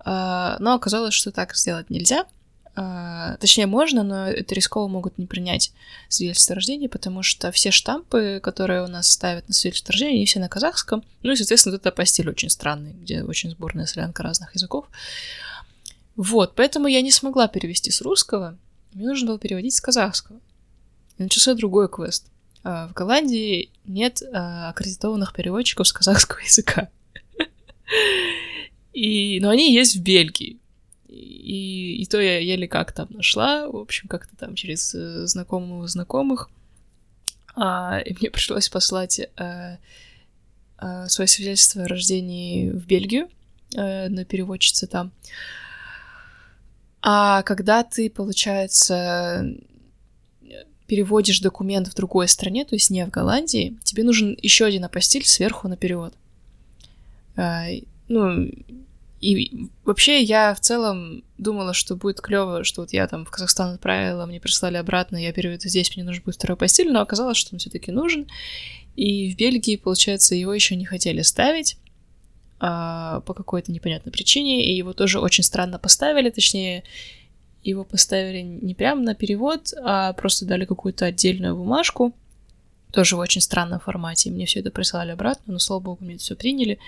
А, 0.00 0.58
но 0.60 0.74
оказалось, 0.74 1.14
что 1.14 1.32
так 1.32 1.56
сделать 1.56 1.88
нельзя. 1.88 2.26
А, 2.76 3.38
точнее, 3.38 3.64
можно, 3.66 4.02
но 4.02 4.26
это 4.26 4.54
рисково 4.54 4.88
могут 4.88 5.16
не 5.16 5.24
принять 5.24 5.72
свидетельство 6.10 6.52
о 6.52 6.56
рождении, 6.56 6.86
потому 6.86 7.22
что 7.22 7.50
все 7.50 7.70
штампы, 7.70 8.40
которые 8.42 8.84
у 8.84 8.86
нас 8.86 9.10
ставят 9.10 9.48
на 9.48 9.54
свидетельство 9.54 9.92
о 9.92 9.94
рождении, 9.94 10.16
они 10.16 10.26
все 10.26 10.38
на 10.38 10.50
казахском. 10.50 11.02
Ну 11.22 11.32
и, 11.32 11.36
соответственно, 11.36 11.76
вот 11.76 11.80
это 11.80 11.96
постель 11.96 12.28
очень 12.28 12.50
странный, 12.50 12.92
где 12.92 13.22
очень 13.22 13.52
сборная 13.52 13.86
солянка 13.86 14.22
разных 14.22 14.54
языков. 14.54 14.84
Вот, 16.14 16.54
поэтому 16.56 16.88
я 16.88 17.00
не 17.00 17.10
смогла 17.10 17.48
перевести 17.48 17.90
с 17.90 18.02
русского, 18.02 18.58
мне 18.92 19.06
нужно 19.06 19.28
было 19.28 19.38
переводить 19.38 19.74
с 19.74 19.80
казахского. 19.80 20.40
Начался 21.24 21.54
другой 21.54 21.88
квест. 21.88 22.26
А, 22.62 22.88
в 22.88 22.92
Голландии 22.94 23.70
нет 23.84 24.22
а, 24.32 24.70
аккредитованных 24.70 25.34
переводчиков 25.34 25.86
с 25.86 25.92
казахского 25.92 26.40
языка. 26.40 26.88
И, 28.92 29.38
но 29.40 29.50
они 29.50 29.74
есть 29.74 29.96
в 29.96 30.02
Бельгии. 30.02 30.58
И, 31.08 32.02
и 32.02 32.06
то 32.06 32.20
я 32.20 32.38
еле 32.38 32.68
как 32.68 32.92
там 32.92 33.08
нашла, 33.10 33.68
в 33.68 33.76
общем, 33.76 34.08
как-то 34.08 34.36
там 34.36 34.54
через 34.54 34.94
э, 34.94 35.26
знакомых 35.26 35.88
знакомых. 35.88 36.48
А, 37.56 37.98
и 37.98 38.14
мне 38.14 38.30
пришлось 38.30 38.68
послать 38.68 39.20
а, 39.36 39.78
а, 40.78 41.08
свое 41.08 41.28
свидетельство 41.28 41.84
о 41.84 41.88
рождении 41.88 42.70
в 42.70 42.86
Бельгию 42.86 43.28
а, 43.76 44.08
на 44.08 44.24
переводчице 44.24 44.86
там. 44.86 45.12
А 47.02 47.42
когда 47.42 47.82
ты, 47.82 48.08
получается, 48.08 49.44
переводишь 50.90 51.38
документ 51.38 51.86
в 51.86 51.94
другой 51.94 52.26
стране, 52.26 52.64
то 52.64 52.74
есть 52.74 52.90
не 52.90 53.06
в 53.06 53.10
Голландии, 53.10 53.78
тебе 53.84 54.02
нужен 54.02 54.36
еще 54.42 54.64
один 54.64 54.84
апостиль 54.84 55.24
сверху 55.24 55.68
на 55.68 55.76
перевод. 55.76 56.14
А, 57.36 57.66
ну, 58.08 58.50
и 59.20 59.68
вообще 59.84 60.20
я 60.20 60.52
в 60.52 60.58
целом 60.58 61.22
думала, 61.38 61.74
что 61.74 61.94
будет 61.94 62.20
клево, 62.20 62.64
что 62.64 62.80
вот 62.80 62.92
я 62.92 63.06
там 63.06 63.24
в 63.24 63.30
Казахстан 63.30 63.74
отправила, 63.74 64.26
мне 64.26 64.40
прислали 64.40 64.78
обратно, 64.78 65.16
я 65.16 65.32
переведу 65.32 65.68
здесь, 65.68 65.94
мне 65.94 66.04
нужен 66.04 66.24
будет 66.24 66.34
второй 66.34 66.56
постель, 66.56 66.90
но 66.90 67.02
оказалось, 67.02 67.36
что 67.36 67.54
он 67.54 67.60
все-таки 67.60 67.92
нужен. 67.92 68.26
И 68.96 69.32
в 69.32 69.36
Бельгии, 69.36 69.76
получается, 69.76 70.34
его 70.34 70.52
еще 70.52 70.74
не 70.74 70.86
хотели 70.86 71.22
ставить 71.22 71.76
а, 72.58 73.20
по 73.20 73.32
какой-то 73.32 73.70
непонятной 73.70 74.10
причине, 74.10 74.66
и 74.66 74.76
его 74.76 74.92
тоже 74.92 75.20
очень 75.20 75.44
странно 75.44 75.78
поставили, 75.78 76.30
точнее, 76.30 76.82
его 77.62 77.84
поставили 77.84 78.40
не 78.40 78.74
прямо 78.74 79.02
на 79.02 79.14
перевод, 79.14 79.72
а 79.82 80.12
просто 80.14 80.46
дали 80.46 80.64
какую-то 80.64 81.06
отдельную 81.06 81.56
бумажку, 81.56 82.14
тоже 82.92 83.16
в 83.16 83.20
очень 83.20 83.40
странном 83.40 83.80
формате. 83.80 84.30
Мне 84.30 84.46
все 84.46 84.60
это 84.60 84.70
прислали 84.70 85.12
обратно, 85.12 85.52
но, 85.52 85.58
слава 85.58 85.80
богу, 85.80 86.04
мне 86.04 86.14
это 86.14 86.22
все 86.22 86.34
приняли. 86.34 86.78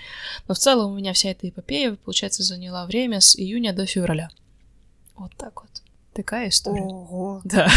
Но 0.47 0.53
в 0.53 0.57
целом 0.57 0.91
у 0.91 0.95
меня 0.95 1.13
вся 1.13 1.29
эта 1.29 1.47
эпопея, 1.47 1.95
получается, 1.95 2.43
заняла 2.43 2.85
время 2.85 3.21
с 3.21 3.37
июня 3.37 3.73
до 3.73 3.85
февраля. 3.85 4.29
Вот 5.15 5.31
так 5.37 5.61
вот. 5.61 5.69
Такая 6.13 6.49
история. 6.49 6.81
Ого. 6.81 7.41
Да. 7.43 7.67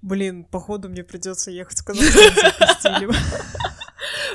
Блин, 0.00 0.44
походу 0.44 0.88
мне 0.88 1.02
придется 1.04 1.50
ехать 1.50 1.80
в 1.80 1.84
Казахстан 1.84 2.80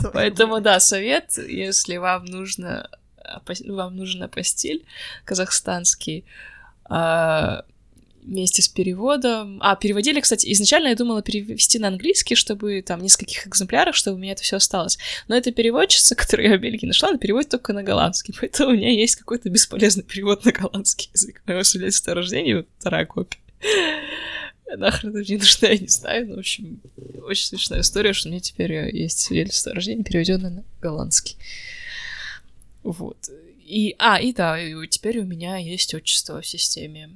за. 0.02 0.10
Поэтому, 0.14 0.62
да, 0.62 0.80
совет, 0.80 1.38
если 1.38 1.98
вам 1.98 2.26
нужно 2.26 2.90
вам 3.68 3.96
нужен 3.96 4.24
апостиль 4.24 4.86
казахстанский, 5.26 6.26
а, 6.86 7.66
вместе 8.28 8.62
с 8.62 8.68
переводом. 8.68 9.60
А, 9.62 9.76
переводили, 9.76 10.20
кстати, 10.20 10.52
изначально 10.52 10.90
я 10.90 10.96
думала 10.96 11.22
перевести 11.22 11.80
на 11.80 11.88
английский, 11.88 12.36
чтобы 12.36 12.82
там 12.82 13.02
нескольких 13.02 13.48
экземплярах, 13.48 13.96
чтобы 13.96 14.18
у 14.18 14.20
меня 14.20 14.34
это 14.34 14.44
все 14.44 14.58
осталось. 14.58 14.98
Но 15.28 15.36
эта 15.36 15.52
переводчица, 15.52 16.16
которую 16.16 16.50
я 16.50 16.58
в 16.58 16.62
Бельгии 16.62 16.86
нашла, 16.86 17.10
она 17.10 17.18
переводит 17.18 17.50
только 17.50 17.74
на 17.74 17.84
голландский, 17.84 18.36
поэтому 18.40 18.72
у 18.72 18.74
меня 18.74 18.92
есть 18.92 19.16
какой-то 19.16 19.50
бесполезный 19.50 20.04
перевод 20.08 20.46
на 20.46 20.52
голландский 20.52 21.10
язык. 21.14 21.42
Моего 21.46 21.64
свидетельства 21.64 22.12
о 22.12 22.16
рождении, 22.16 22.54
вот 22.54 22.68
вторая 22.78 23.06
копия. 23.06 23.40
Нахрен 24.76 25.16
это 25.16 25.20
мне 25.20 25.38
нужно, 25.38 25.66
я 25.68 25.78
не 25.78 25.88
знаю, 25.88 26.28
но, 26.28 26.36
в 26.36 26.40
общем, 26.40 26.82
очень 27.24 27.46
смешная 27.46 27.82
история, 27.82 28.12
что 28.12 28.28
у 28.28 28.32
меня 28.32 28.42
теперь 28.42 28.96
есть 28.96 29.20
свидетельство 29.20 29.72
о 29.72 29.76
рождении, 29.76 30.04
переведенное 30.04 30.50
на 30.50 30.64
голландский. 30.82 31.38
Вот. 32.84 33.30
И, 33.66 33.96
а, 33.98 34.20
и 34.20 34.34
да, 34.34 34.60
и 34.62 34.88
теперь 34.88 35.20
у 35.20 35.26
меня 35.26 35.58
есть 35.58 35.94
отчество 35.94 36.42
в 36.42 36.46
системе. 36.46 37.10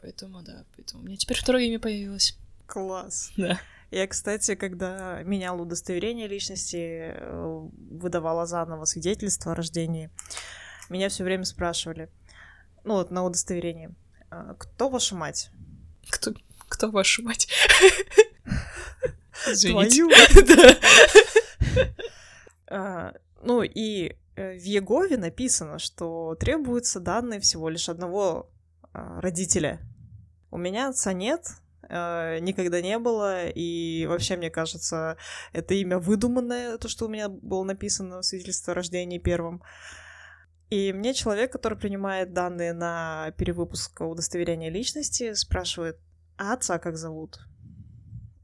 Поэтому, 0.00 0.42
да, 0.42 0.64
поэтому 0.76 1.02
у 1.02 1.06
меня 1.06 1.16
теперь 1.16 1.38
второе 1.38 1.64
имя 1.64 1.78
появилось. 1.78 2.36
Класс. 2.66 3.32
Да. 3.36 3.60
Я, 3.90 4.06
кстати, 4.06 4.54
когда 4.54 5.22
меняла 5.22 5.62
удостоверение 5.62 6.28
личности, 6.28 7.14
э, 7.14 7.68
выдавала 7.90 8.46
заново 8.46 8.84
свидетельство 8.84 9.52
о 9.52 9.54
рождении, 9.54 10.10
меня 10.90 11.08
все 11.08 11.24
время 11.24 11.44
спрашивали, 11.44 12.10
ну 12.84 12.94
вот 12.94 13.10
на 13.10 13.24
удостоверении, 13.24 13.94
«А 14.30 14.54
кто 14.54 14.90
ваша 14.90 15.14
мать? 15.14 15.50
Кто, 16.10 16.32
кто 16.68 16.90
ваша 16.90 17.22
мать? 17.22 17.48
Извините. 19.46 20.04
А, 22.70 23.14
ну 23.42 23.62
и 23.62 24.14
э, 24.36 24.58
в 24.58 24.62
Егове 24.62 25.16
написано, 25.16 25.78
что 25.78 26.36
требуются 26.38 27.00
данные 27.00 27.40
всего 27.40 27.70
лишь 27.70 27.88
одного 27.88 28.50
родителя. 29.20 29.80
У 30.50 30.56
меня 30.56 30.88
отца 30.88 31.12
нет, 31.12 31.46
э, 31.88 32.38
никогда 32.40 32.80
не 32.80 32.98
было, 32.98 33.48
и 33.48 34.06
вообще, 34.06 34.36
мне 34.36 34.50
кажется, 34.50 35.16
это 35.52 35.74
имя 35.74 35.98
выдуманное, 35.98 36.78
то, 36.78 36.88
что 36.88 37.06
у 37.06 37.08
меня 37.08 37.28
было 37.28 37.64
написано 37.64 38.20
в 38.20 38.24
свидетельстве 38.24 38.72
о 38.72 38.74
рождении 38.74 39.18
первым. 39.18 39.62
И 40.70 40.92
мне 40.92 41.14
человек, 41.14 41.52
который 41.52 41.78
принимает 41.78 42.32
данные 42.32 42.74
на 42.74 43.32
перевыпуск 43.38 44.00
удостоверения 44.00 44.70
личности, 44.70 45.32
спрашивает, 45.32 45.98
а 46.36 46.52
отца 46.52 46.78
как 46.78 46.96
зовут? 46.96 47.40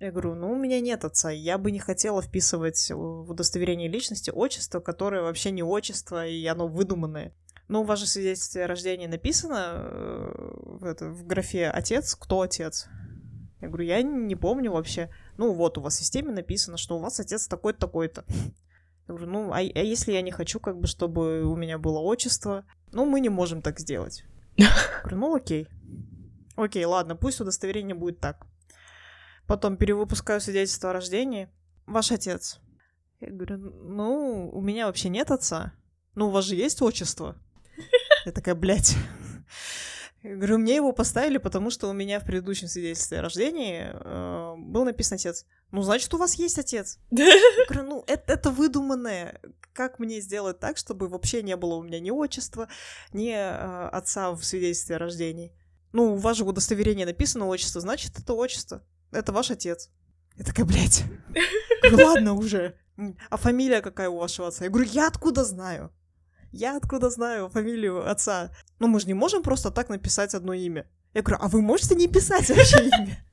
Я 0.00 0.10
говорю, 0.10 0.34
ну, 0.34 0.52
у 0.52 0.58
меня 0.58 0.80
нет 0.80 1.04
отца, 1.04 1.30
я 1.30 1.56
бы 1.56 1.70
не 1.70 1.78
хотела 1.78 2.20
вписывать 2.20 2.90
в 2.90 3.30
удостоверение 3.30 3.88
личности 3.88 4.30
отчество, 4.30 4.80
которое 4.80 5.22
вообще 5.22 5.50
не 5.50 5.62
отчество, 5.62 6.26
и 6.26 6.44
оно 6.46 6.66
выдуманное. 6.66 7.32
Ну, 7.68 7.80
у 7.80 7.84
вас 7.84 7.98
же 7.98 8.06
свидетельстве 8.06 8.64
о 8.64 8.68
рождении 8.68 9.06
написано 9.06 9.74
э, 9.76 10.52
в, 10.64 10.84
это, 10.84 11.08
в 11.08 11.26
графе 11.26 11.70
«отец», 11.70 12.14
кто 12.14 12.42
отец? 12.42 12.88
Я 13.60 13.68
говорю, 13.68 13.84
я 13.84 14.02
не 14.02 14.36
помню 14.36 14.72
вообще. 14.72 15.08
Ну, 15.38 15.54
вот 15.54 15.78
у 15.78 15.80
вас 15.80 15.94
в 15.94 15.98
системе 15.98 16.32
написано, 16.32 16.76
что 16.76 16.96
у 16.96 17.00
вас 17.00 17.18
отец 17.20 17.48
такой-то, 17.48 17.80
такой-то. 17.80 18.24
Я 19.06 19.14
говорю, 19.14 19.26
ну, 19.26 19.52
а, 19.52 19.56
а 19.56 19.60
если 19.60 20.12
я 20.12 20.20
не 20.20 20.30
хочу, 20.30 20.60
как 20.60 20.78
бы, 20.78 20.86
чтобы 20.86 21.44
у 21.44 21.56
меня 21.56 21.78
было 21.78 21.98
отчество? 21.98 22.64
Ну, 22.92 23.06
мы 23.06 23.20
не 23.20 23.30
можем 23.30 23.62
так 23.62 23.80
сделать. 23.80 24.24
Я 24.56 24.68
говорю, 25.02 25.18
ну, 25.18 25.34
окей. 25.34 25.68
Окей, 26.56 26.84
ладно, 26.84 27.16
пусть 27.16 27.40
удостоверение 27.40 27.94
будет 27.94 28.20
так. 28.20 28.46
Потом 29.46 29.76
перевыпускаю 29.76 30.40
свидетельство 30.40 30.90
о 30.90 30.92
рождении. 30.92 31.48
Ваш 31.86 32.12
отец. 32.12 32.60
Я 33.20 33.30
говорю, 33.30 33.58
ну, 33.58 34.50
у 34.52 34.60
меня 34.60 34.86
вообще 34.86 35.08
нет 35.08 35.30
отца. 35.30 35.72
Ну, 36.14 36.28
у 36.28 36.30
вас 36.30 36.44
же 36.44 36.54
есть 36.54 36.80
отчество. 36.82 37.36
Я 38.24 38.32
такая, 38.32 38.54
блядь. 38.54 38.96
Я 40.22 40.36
говорю, 40.36 40.56
мне 40.56 40.76
его 40.76 40.92
поставили, 40.92 41.36
потому 41.36 41.68
что 41.70 41.88
у 41.88 41.92
меня 41.92 42.18
в 42.18 42.24
предыдущем 42.24 42.66
свидетельстве 42.66 43.18
о 43.18 43.22
рождении 43.22 43.90
э, 43.92 44.54
был 44.56 44.84
написан 44.86 45.16
отец. 45.16 45.44
Ну, 45.70 45.82
значит, 45.82 46.12
у 46.14 46.16
вас 46.16 46.34
есть 46.36 46.58
отец. 46.58 46.98
Я 47.10 47.26
говорю, 47.68 47.88
ну, 47.88 48.04
это, 48.06 48.32
это 48.32 48.50
выдуманное. 48.50 49.38
Как 49.74 49.98
мне 49.98 50.20
сделать 50.20 50.60
так, 50.60 50.78
чтобы 50.78 51.08
вообще 51.08 51.42
не 51.42 51.56
было 51.56 51.74
у 51.74 51.82
меня 51.82 52.00
ни 52.00 52.10
отчества, 52.10 52.68
ни 53.12 53.32
э, 53.32 53.88
отца 53.88 54.30
в 54.32 54.42
свидетельстве 54.42 54.96
о 54.96 55.00
рождении? 55.00 55.52
Ну, 55.92 56.14
у 56.14 56.16
вас 56.16 56.38
же 56.38 56.44
в 56.44 56.48
удостоверении 56.48 57.04
написано 57.04 57.46
отчество, 57.46 57.82
значит, 57.82 58.18
это 58.18 58.32
отчество. 58.32 58.82
Это 59.12 59.30
ваш 59.30 59.50
отец. 59.50 59.90
Я 60.36 60.44
такая, 60.44 60.64
блядь. 60.64 61.04
Говорю, 61.82 62.06
ладно 62.06 62.32
уже. 62.32 62.76
А 63.28 63.36
фамилия 63.36 63.82
какая 63.82 64.08
у 64.08 64.16
вашего 64.16 64.48
отца? 64.48 64.64
Я 64.64 64.70
говорю, 64.70 64.88
я 64.90 65.08
откуда 65.08 65.44
знаю? 65.44 65.92
Я 66.56 66.76
откуда 66.76 67.10
знаю 67.10 67.48
фамилию 67.48 68.08
отца? 68.08 68.52
Ну, 68.78 68.86
мы 68.86 69.00
же 69.00 69.08
не 69.08 69.14
можем 69.14 69.42
просто 69.42 69.72
так 69.72 69.88
написать 69.88 70.34
одно 70.34 70.52
имя. 70.52 70.86
Я 71.12 71.22
говорю, 71.22 71.42
а 71.42 71.48
вы 71.48 71.60
можете 71.60 71.96
не 71.96 72.06
писать 72.06 72.48
вообще 72.48 72.90
имя? 72.90 73.26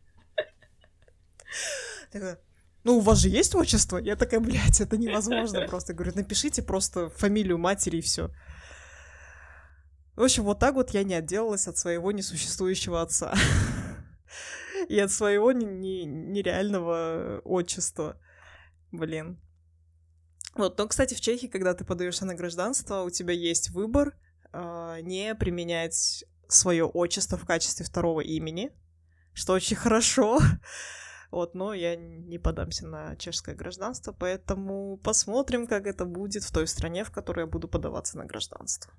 ну, 2.84 2.98
у 2.98 3.00
вас 3.00 3.20
же 3.20 3.30
есть 3.30 3.54
отчество? 3.54 4.00
Я 4.00 4.16
такая, 4.16 4.40
блядь, 4.40 4.82
это 4.82 4.98
невозможно 4.98 5.68
просто. 5.68 5.94
Говорю, 5.94 6.14
напишите 6.16 6.64
просто 6.64 7.12
фамилию 7.12 7.60
матери 7.60 7.98
и 7.98 8.02
все. 8.02 8.32
В 10.16 10.24
общем, 10.24 10.44
вот 10.44 10.58
так 10.58 10.74
вот 10.74 10.90
я 10.90 11.04
не 11.04 11.14
отделалась 11.14 11.68
от 11.68 11.78
своего 11.78 12.12
несуществующего 12.12 13.04
отца. 13.04 13.36
И 14.90 14.98
от 14.98 15.12
своего 15.12 15.52
нереального 15.52 17.40
отчества. 17.44 18.20
Блин. 18.92 19.40
Вот, 20.56 20.78
но, 20.78 20.88
кстати, 20.88 21.14
в 21.14 21.22
Чехии, 21.22 21.48
когда 21.48 21.74
ты 21.74 21.86
подаешься 21.86 22.26
на 22.26 22.36
гражданство, 22.36 23.02
у 23.04 23.10
тебя 23.10 23.34
есть 23.34 23.70
выбор 23.70 24.16
э, 24.52 25.00
не 25.02 25.34
применять 25.36 26.26
свое 26.48 26.86
отчество 26.86 27.38
в 27.38 27.46
качестве 27.46 27.86
второго 27.86 28.22
имени, 28.22 28.72
что 29.34 29.54
очень 29.54 29.78
хорошо. 29.78 30.40
Вот, 31.32 31.56
но 31.56 31.74
я 31.74 31.96
не 31.96 32.38
подамся 32.38 32.86
на 32.86 33.16
чешское 33.16 33.56
гражданство, 33.56 34.12
поэтому 34.12 34.98
посмотрим, 34.98 35.66
как 35.66 35.88
это 35.88 36.04
будет 36.04 36.44
в 36.44 36.52
той 36.52 36.68
стране, 36.68 37.06
в 37.06 37.12
которой 37.12 37.46
я 37.46 37.48
буду 37.48 37.70
подаваться 37.70 38.18
на 38.18 38.26
гражданство. 38.26 38.92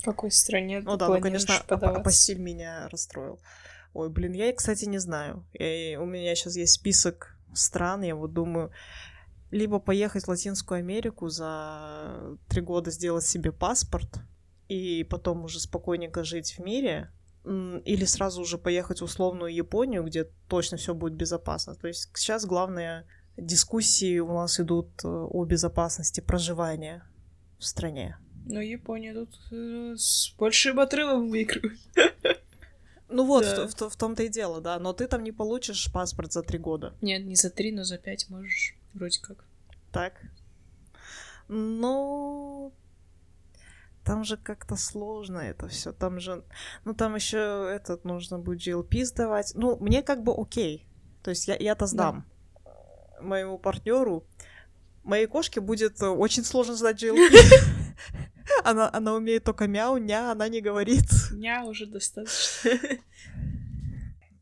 В 0.00 0.04
какой 0.04 0.32
стране 0.32 0.80
Ну 0.80 0.96
да, 0.96 1.06
ну, 1.06 1.20
конечно, 1.20 1.54
апостиль 1.54 2.40
меня 2.40 2.88
расстроил. 2.88 3.38
Ой, 3.92 4.10
блин, 4.10 4.32
я, 4.32 4.52
кстати, 4.52 4.86
не 4.86 4.98
знаю. 4.98 5.46
Я, 5.52 6.00
у 6.00 6.04
меня 6.04 6.34
сейчас 6.34 6.56
есть 6.56 6.72
список 6.72 7.36
стран, 7.54 8.02
я 8.02 8.16
вот 8.16 8.32
думаю, 8.32 8.72
либо 9.50 9.78
поехать 9.78 10.24
в 10.24 10.28
Латинскую 10.28 10.78
Америку 10.78 11.28
за 11.28 12.36
три 12.48 12.60
года 12.60 12.90
сделать 12.90 13.24
себе 13.24 13.52
паспорт 13.52 14.20
и 14.68 15.04
потом 15.04 15.44
уже 15.44 15.60
спокойненько 15.60 16.24
жить 16.24 16.58
в 16.58 16.58
мире, 16.60 17.10
или 17.44 18.04
сразу 18.04 18.42
уже 18.42 18.58
поехать 18.58 19.00
в 19.00 19.04
условную 19.04 19.54
Японию, 19.54 20.02
где 20.02 20.24
точно 20.48 20.78
все 20.78 20.94
будет 20.94 21.14
безопасно. 21.14 21.76
То 21.76 21.86
есть 21.86 22.10
сейчас 22.14 22.44
главные 22.44 23.06
дискуссии 23.36 24.18
у 24.18 24.32
нас 24.34 24.58
идут 24.58 24.88
э, 25.04 25.08
о 25.08 25.44
безопасности 25.44 26.20
проживания 26.20 27.06
в 27.58 27.64
стране. 27.64 28.18
Ну, 28.46 28.60
Япония 28.60 29.14
тут 29.14 29.38
э, 29.52 29.94
с 29.96 30.34
большим 30.38 30.80
отрывом 30.80 31.30
выигрывает. 31.30 31.78
Ну 33.08 33.24
вот, 33.24 33.44
да. 33.44 33.68
в, 33.68 33.72
в, 33.72 33.88
в 33.90 33.96
том-то 33.96 34.24
и 34.24 34.28
дело, 34.28 34.60
да. 34.60 34.80
Но 34.80 34.92
ты 34.92 35.06
там 35.06 35.22
не 35.22 35.30
получишь 35.30 35.92
паспорт 35.92 36.32
за 36.32 36.42
три 36.42 36.58
года. 36.58 36.92
Нет, 37.00 37.24
не 37.24 37.36
за 37.36 37.50
три, 37.50 37.70
но 37.70 37.84
за 37.84 37.98
пять 37.98 38.28
можешь. 38.28 38.75
Вроде 38.96 39.20
как. 39.20 39.44
Так. 39.92 40.14
Но 41.48 42.72
там 44.04 44.24
же 44.24 44.38
как-то 44.38 44.76
сложно 44.76 45.38
это 45.38 45.68
все. 45.68 45.92
Там 45.92 46.18
же, 46.18 46.42
ну 46.84 46.94
там 46.94 47.14
еще 47.14 47.70
этот 47.70 48.04
нужно 48.04 48.38
будет 48.38 48.66
GLP 48.66 49.04
сдавать. 49.04 49.52
Ну, 49.54 49.76
мне 49.76 50.02
как 50.02 50.22
бы 50.22 50.32
окей. 50.34 50.88
То 51.22 51.30
есть 51.30 51.46
я, 51.46 51.56
я-то 51.56 51.86
сдам 51.86 52.24
да. 52.64 53.22
моему 53.22 53.58
партнеру. 53.58 54.24
Моей 55.04 55.26
кошке 55.26 55.60
будет 55.60 56.02
очень 56.02 56.42
сложно 56.42 56.74
сдать 56.74 57.02
GLP. 57.02 57.36
Она, 58.64 58.88
она 58.92 59.14
умеет 59.14 59.42
только 59.42 59.66
мяу, 59.66 59.96
ня, 59.98 60.30
она 60.30 60.48
не 60.48 60.60
говорит. 60.60 61.10
Ня 61.32 61.64
уже 61.64 61.86
достаточно. 61.86 62.70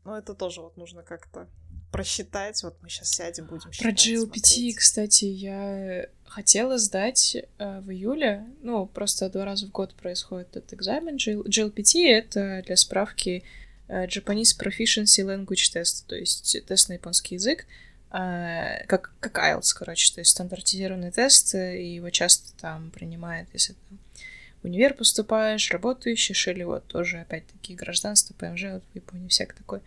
Ну, 0.05 0.13
это 0.13 0.35
тоже 0.35 0.61
вот 0.61 0.77
нужно 0.77 1.01
как-то 1.01 1.49
просчитать. 1.95 2.63
Вот 2.63 2.75
мы 2.81 2.89
сейчас 2.89 3.09
сядем, 3.11 3.45
будем 3.45 3.71
считать. 3.71 3.81
Про 3.81 3.91
GLPT, 3.91 4.47
смотреть. 4.47 4.77
кстати, 4.77 5.25
я 5.25 6.07
хотела 6.25 6.77
сдать 6.77 7.37
э, 7.57 7.79
в 7.79 7.91
июле. 7.91 8.45
Ну, 8.61 8.85
просто 8.87 9.29
два 9.29 9.45
раза 9.45 9.67
в 9.67 9.71
год 9.71 9.93
происходит 9.95 10.55
этот 10.55 10.73
экзамен. 10.73 11.15
GLPT— 11.15 12.05
это 12.09 12.61
для 12.65 12.75
справки 12.75 13.43
э, 13.87 14.05
Japanese 14.07 14.57
Proficiency 14.59 15.23
Language 15.23 15.73
Test, 15.73 16.05
то 16.07 16.15
есть 16.15 16.57
тест 16.67 16.89
на 16.89 16.93
японский 16.93 17.35
язык. 17.35 17.65
Э, 18.11 18.85
как, 18.87 19.13
как 19.19 19.37
IELTS, 19.37 19.73
короче, 19.77 20.13
то 20.13 20.19
есть 20.19 20.31
стандартизированный 20.31 21.11
тест, 21.11 21.55
и 21.55 21.95
его 21.95 22.09
часто 22.09 22.51
там 22.59 22.91
принимают, 22.91 23.49
если 23.53 23.73
ты 23.73 23.95
в 24.61 24.67
универ 24.67 24.93
поступаешь, 24.95 25.71
работающий, 25.71 26.33
или 26.51 26.63
вот 26.63 26.85
тоже, 26.87 27.19
опять-таки, 27.19 27.75
гражданство, 27.75 28.33
ПМЖ, 28.33 28.63
вот 28.73 28.83
в 28.91 28.95
Японии 28.95 29.27
всякое 29.27 29.55
такое. 29.55 29.81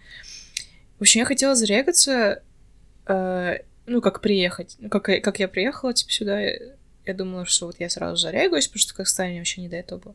В 0.98 1.02
общем, 1.02 1.20
я 1.20 1.26
хотела 1.26 1.54
зарегаться, 1.54 2.42
э, 3.06 3.58
ну, 3.86 4.00
как 4.00 4.20
приехать, 4.20 4.76
ну, 4.78 4.88
как, 4.88 5.04
как 5.04 5.38
я 5.38 5.48
приехала, 5.48 5.94
типа, 5.94 6.10
сюда, 6.10 6.40
я 6.40 7.14
думала, 7.14 7.46
что 7.46 7.66
вот 7.66 7.76
я 7.78 7.88
сразу 7.88 8.16
зарегаюсь, 8.16 8.66
потому 8.66 8.80
что 8.80 8.92
в 8.92 8.96
Казахстане 8.96 9.38
вообще 9.38 9.60
не 9.60 9.68
до 9.68 9.76
этого 9.76 9.98
было. 9.98 10.14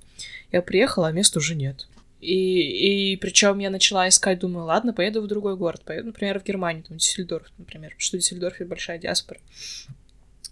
Я 0.52 0.62
приехала, 0.62 1.08
а 1.08 1.12
места 1.12 1.40
уже 1.40 1.56
нет. 1.56 1.88
И, 2.20 3.14
и 3.14 3.18
причем 3.18 3.60
я 3.60 3.70
начала 3.70 4.08
искать, 4.08 4.40
думаю, 4.40 4.66
ладно, 4.66 4.94
поеду 4.94 5.22
в 5.22 5.28
другой 5.28 5.58
город, 5.58 5.82
поеду, 5.84 6.08
например, 6.08 6.40
в 6.40 6.44
Германию, 6.44 6.84
там, 6.84 6.98
Дюссельдорф, 6.98 7.48
например, 7.58 7.90
потому 7.90 8.02
что 8.02 8.18
в 8.18 8.20
Дюссельдорфе 8.20 8.66
большая 8.66 8.98
диаспора 8.98 9.40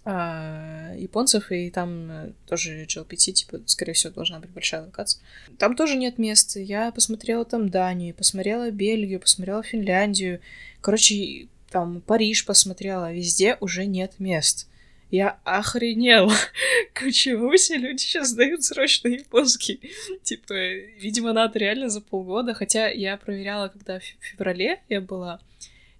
а, 0.04 0.94
японцев, 0.96 1.52
и 1.52 1.70
там 1.70 2.10
э, 2.10 2.32
тоже 2.46 2.86
GLPT, 2.86 3.32
типа, 3.32 3.60
скорее 3.66 3.92
всего, 3.92 4.12
должна 4.12 4.40
быть 4.40 4.50
большая 4.50 4.82
локация. 4.82 5.22
Там 5.58 5.76
тоже 5.76 5.94
нет 5.96 6.18
места. 6.18 6.58
Я 6.58 6.90
посмотрела 6.90 7.44
там 7.44 7.68
Данию, 7.68 8.12
посмотрела 8.12 8.70
Бельгию, 8.72 9.20
посмотрела 9.20 9.62
Финляндию. 9.62 10.40
Короче, 10.80 11.46
там 11.70 12.00
Париж 12.00 12.44
посмотрела, 12.44 13.12
везде 13.12 13.56
уже 13.60 13.86
нет 13.86 14.14
мест. 14.18 14.68
Я 15.12 15.38
охренела. 15.44 16.34
Почему 16.94 17.54
все 17.56 17.76
люди 17.76 18.00
сейчас 18.00 18.30
сдают 18.30 18.64
срочно 18.64 19.08
японский? 19.08 19.80
Типа, 20.24 20.54
видимо, 20.98 21.32
надо 21.32 21.58
реально 21.60 21.90
за 21.90 22.00
полгода. 22.00 22.54
Хотя 22.54 22.88
я 22.88 23.16
проверяла, 23.18 23.68
когда 23.68 24.00
в 24.00 24.02
феврале 24.02 24.80
я 24.88 25.00
была. 25.00 25.38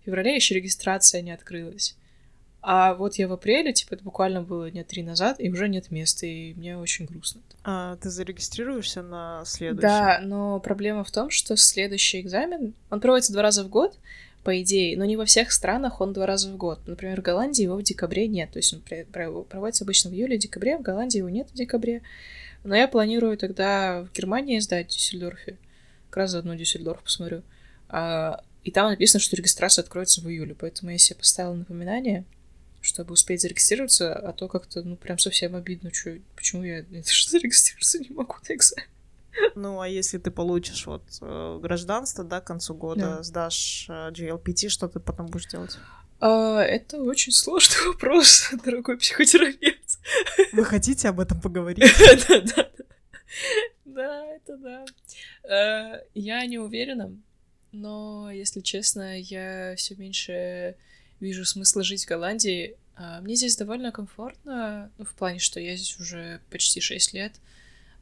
В 0.01 0.07
феврале 0.07 0.35
еще 0.35 0.55
регистрация 0.57 1.21
не 1.21 1.31
открылась. 1.31 1.95
А 2.63 2.95
вот 2.95 3.17
я 3.17 3.27
в 3.27 3.33
апреле, 3.33 3.73
типа, 3.73 3.95
это 3.95 4.05
буквально 4.05 4.41
было 4.41 4.71
дня 4.71 4.85
три 4.85 5.03
назад, 5.03 5.41
и 5.41 5.51
уже 5.51 5.69
нет 5.69 5.91
места, 5.91 6.27
и 6.27 6.55
мне 6.55 6.79
очень 6.79 7.07
грустно. 7.07 7.41
А 7.65 7.97
ты 7.97 8.09
зарегистрируешься 8.09 9.03
на 9.03 9.43
следующий? 9.45 9.83
Да, 9.83 10.21
но 10.23 10.61
проблема 10.61 11.03
в 11.03 11.11
том, 11.11 11.29
что 11.29 11.57
следующий 11.57 12.21
экзамен, 12.21 12.75
он 12.89 13.01
проводится 13.01 13.33
два 13.33 13.43
раза 13.43 13.65
в 13.65 13.69
год, 13.69 13.99
по 14.45 14.61
идее, 14.61 14.97
но 14.97 15.05
не 15.05 15.17
во 15.17 15.25
всех 15.25 15.51
странах 15.51 16.01
он 16.01 16.13
два 16.13 16.27
раза 16.27 16.51
в 16.53 16.57
год. 16.57 16.81
Например, 16.87 17.21
в 17.21 17.25
Голландии 17.25 17.65
его 17.65 17.77
в 17.77 17.83
декабре 17.83 18.29
нет, 18.29 18.53
то 18.53 18.59
есть 18.59 18.73
он 18.75 18.83
проводится 19.47 19.85
обычно 19.85 20.11
в 20.11 20.15
июле-декабре, 20.15 20.79
в 20.79 20.83
Голландии 20.83 21.19
его 21.19 21.29
нет 21.29 21.49
в 21.51 21.55
декабре. 21.55 22.03
Но 22.63 22.77
я 22.77 22.87
планирую 22.87 23.37
тогда 23.37 24.03
в 24.03 24.13
Германии 24.13 24.61
сдать 24.61 24.87
в 24.87 24.95
Дюссельдорфе. 24.95 25.59
Как 26.11 26.17
раз 26.17 26.31
заодно 26.31 26.55
Дюссельдорф 26.55 27.03
посмотрю. 27.03 27.43
А, 27.89 28.43
и 28.63 28.71
там 28.71 28.89
написано, 28.89 29.21
что 29.21 29.35
регистрация 29.35 29.83
откроется 29.83 30.21
в 30.21 30.29
июле, 30.29 30.55
поэтому 30.55 30.93
я 30.93 30.99
себе 30.99 31.19
поставила 31.19 31.55
напоминание, 31.55 32.25
чтобы 32.83 33.13
успеть 33.13 33.41
зарегистрироваться, 33.41 34.13
а 34.15 34.33
то 34.33 34.49
как-то, 34.49 34.83
ну, 34.83 34.97
прям 34.97 35.19
совсем 35.19 35.55
обидно, 35.55 35.93
что, 35.95 36.19
почему 36.37 36.65
я 36.65 36.81
это 36.93 37.11
что 37.11 37.31
зарегистрироваться 37.31 37.99
не 38.01 38.11
могу 38.11 38.35
на 38.49 38.55
экзамен. 38.55 38.87
Ну, 39.55 39.81
а 39.81 39.89
если 39.89 40.19
ты 40.19 40.31
получишь 40.31 40.87
вот 40.87 41.03
э, 41.23 41.59
гражданство, 41.63 42.23
да, 42.23 42.41
к 42.41 42.47
концу 42.47 42.75
года, 42.75 43.17
да. 43.17 43.23
сдашь 43.23 43.87
э, 43.89 44.11
GLPT, 44.11 44.69
что 44.69 44.89
ты 44.89 45.01
потом 45.01 45.27
будешь 45.29 45.47
делать? 45.47 45.79
А, 46.21 46.61
это 46.61 47.01
очень 47.01 47.33
сложный 47.33 47.87
вопрос, 47.87 48.51
дорогой 48.63 48.99
психотерапевт. 48.99 49.99
Вы 50.53 50.65
хотите 50.65 51.09
об 51.09 51.21
этом 51.21 51.41
поговорить? 51.41 51.85
Да, 52.29 52.41
да, 52.41 52.69
да. 53.87 54.27
это 54.35 54.57
да. 54.59 54.85
Э, 55.49 56.05
я 56.15 56.45
не 56.45 56.59
уверена, 56.59 57.17
но, 57.73 58.31
если 58.31 58.61
честно, 58.61 59.19
я 59.19 59.75
все 59.77 59.95
меньше 59.95 60.77
вижу 61.23 61.45
смысла 61.45 61.83
жить 61.83 62.05
в 62.05 62.09
Голландии. 62.09 62.77
А, 62.97 63.21
мне 63.21 63.35
здесь 63.35 63.57
довольно 63.57 63.93
комфортно, 63.93 64.91
ну, 64.99 65.05
в 65.05 65.15
плане, 65.15 65.39
что 65.39 65.61
я 65.61 65.77
здесь 65.77 65.99
уже 65.99 66.41
почти 66.51 66.81
6 66.81 67.15
лет, 67.15 67.33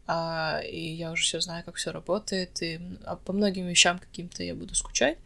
а, 0.06 0.60
и 0.64 0.80
я 0.94 1.12
уже 1.12 1.22
все 1.22 1.40
знаю, 1.40 1.64
как 1.64 1.76
все 1.76 1.92
работает, 1.92 2.62
и 2.62 2.80
а 3.04 3.16
по 3.16 3.32
многим 3.32 3.66
вещам 3.66 3.98
каким-то 3.98 4.42
я 4.42 4.54
буду 4.54 4.74
скучать. 4.74 5.18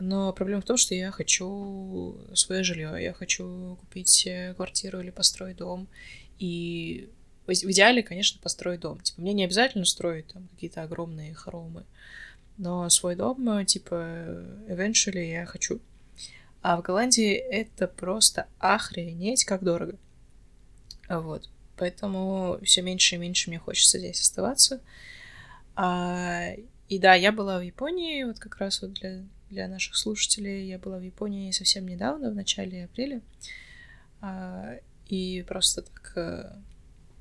Но 0.00 0.32
проблема 0.32 0.62
в 0.62 0.64
том, 0.66 0.76
что 0.76 0.94
я 0.94 1.10
хочу 1.10 2.16
свое 2.34 2.62
жилье, 2.62 3.02
я 3.02 3.12
хочу 3.12 3.76
купить 3.80 4.26
э, 4.26 4.54
квартиру 4.54 5.00
или 5.00 5.10
построить 5.10 5.56
дом. 5.56 5.88
И 6.38 7.08
в 7.46 7.52
идеале, 7.52 8.02
конечно, 8.02 8.40
построить 8.40 8.80
дом. 8.80 9.00
Типа, 9.00 9.20
мне 9.20 9.32
не 9.32 9.44
обязательно 9.44 9.84
строить 9.84 10.28
там 10.28 10.46
какие-то 10.48 10.82
огромные 10.82 11.34
хоромы, 11.34 11.84
но 12.58 12.88
свой 12.90 13.16
дом, 13.16 13.48
э, 13.48 13.64
типа, 13.64 13.94
eventually 14.68 15.30
я 15.30 15.46
хочу. 15.46 15.80
А 16.62 16.76
в 16.76 16.82
Голландии 16.82 17.32
это 17.32 17.86
просто 17.86 18.46
охренеть 18.58 19.44
как 19.44 19.62
дорого. 19.62 19.96
Вот. 21.08 21.48
Поэтому 21.76 22.58
все 22.62 22.82
меньше 22.82 23.14
и 23.14 23.18
меньше 23.18 23.50
мне 23.50 23.58
хочется 23.58 23.98
здесь 23.98 24.20
оставаться. 24.20 24.80
А, 25.76 26.50
и 26.88 26.98
да, 26.98 27.14
я 27.14 27.30
была 27.30 27.58
в 27.58 27.62
Японии, 27.62 28.24
вот 28.24 28.40
как 28.40 28.56
раз 28.58 28.82
вот 28.82 28.94
для, 28.94 29.22
для 29.48 29.68
наших 29.68 29.96
слушателей, 29.96 30.66
я 30.66 30.78
была 30.78 30.98
в 30.98 31.02
Японии 31.02 31.52
совсем 31.52 31.86
недавно, 31.86 32.30
в 32.30 32.34
начале 32.34 32.84
апреля. 32.84 33.20
А, 34.20 34.74
и 35.06 35.44
просто 35.46 35.82
так 35.82 36.58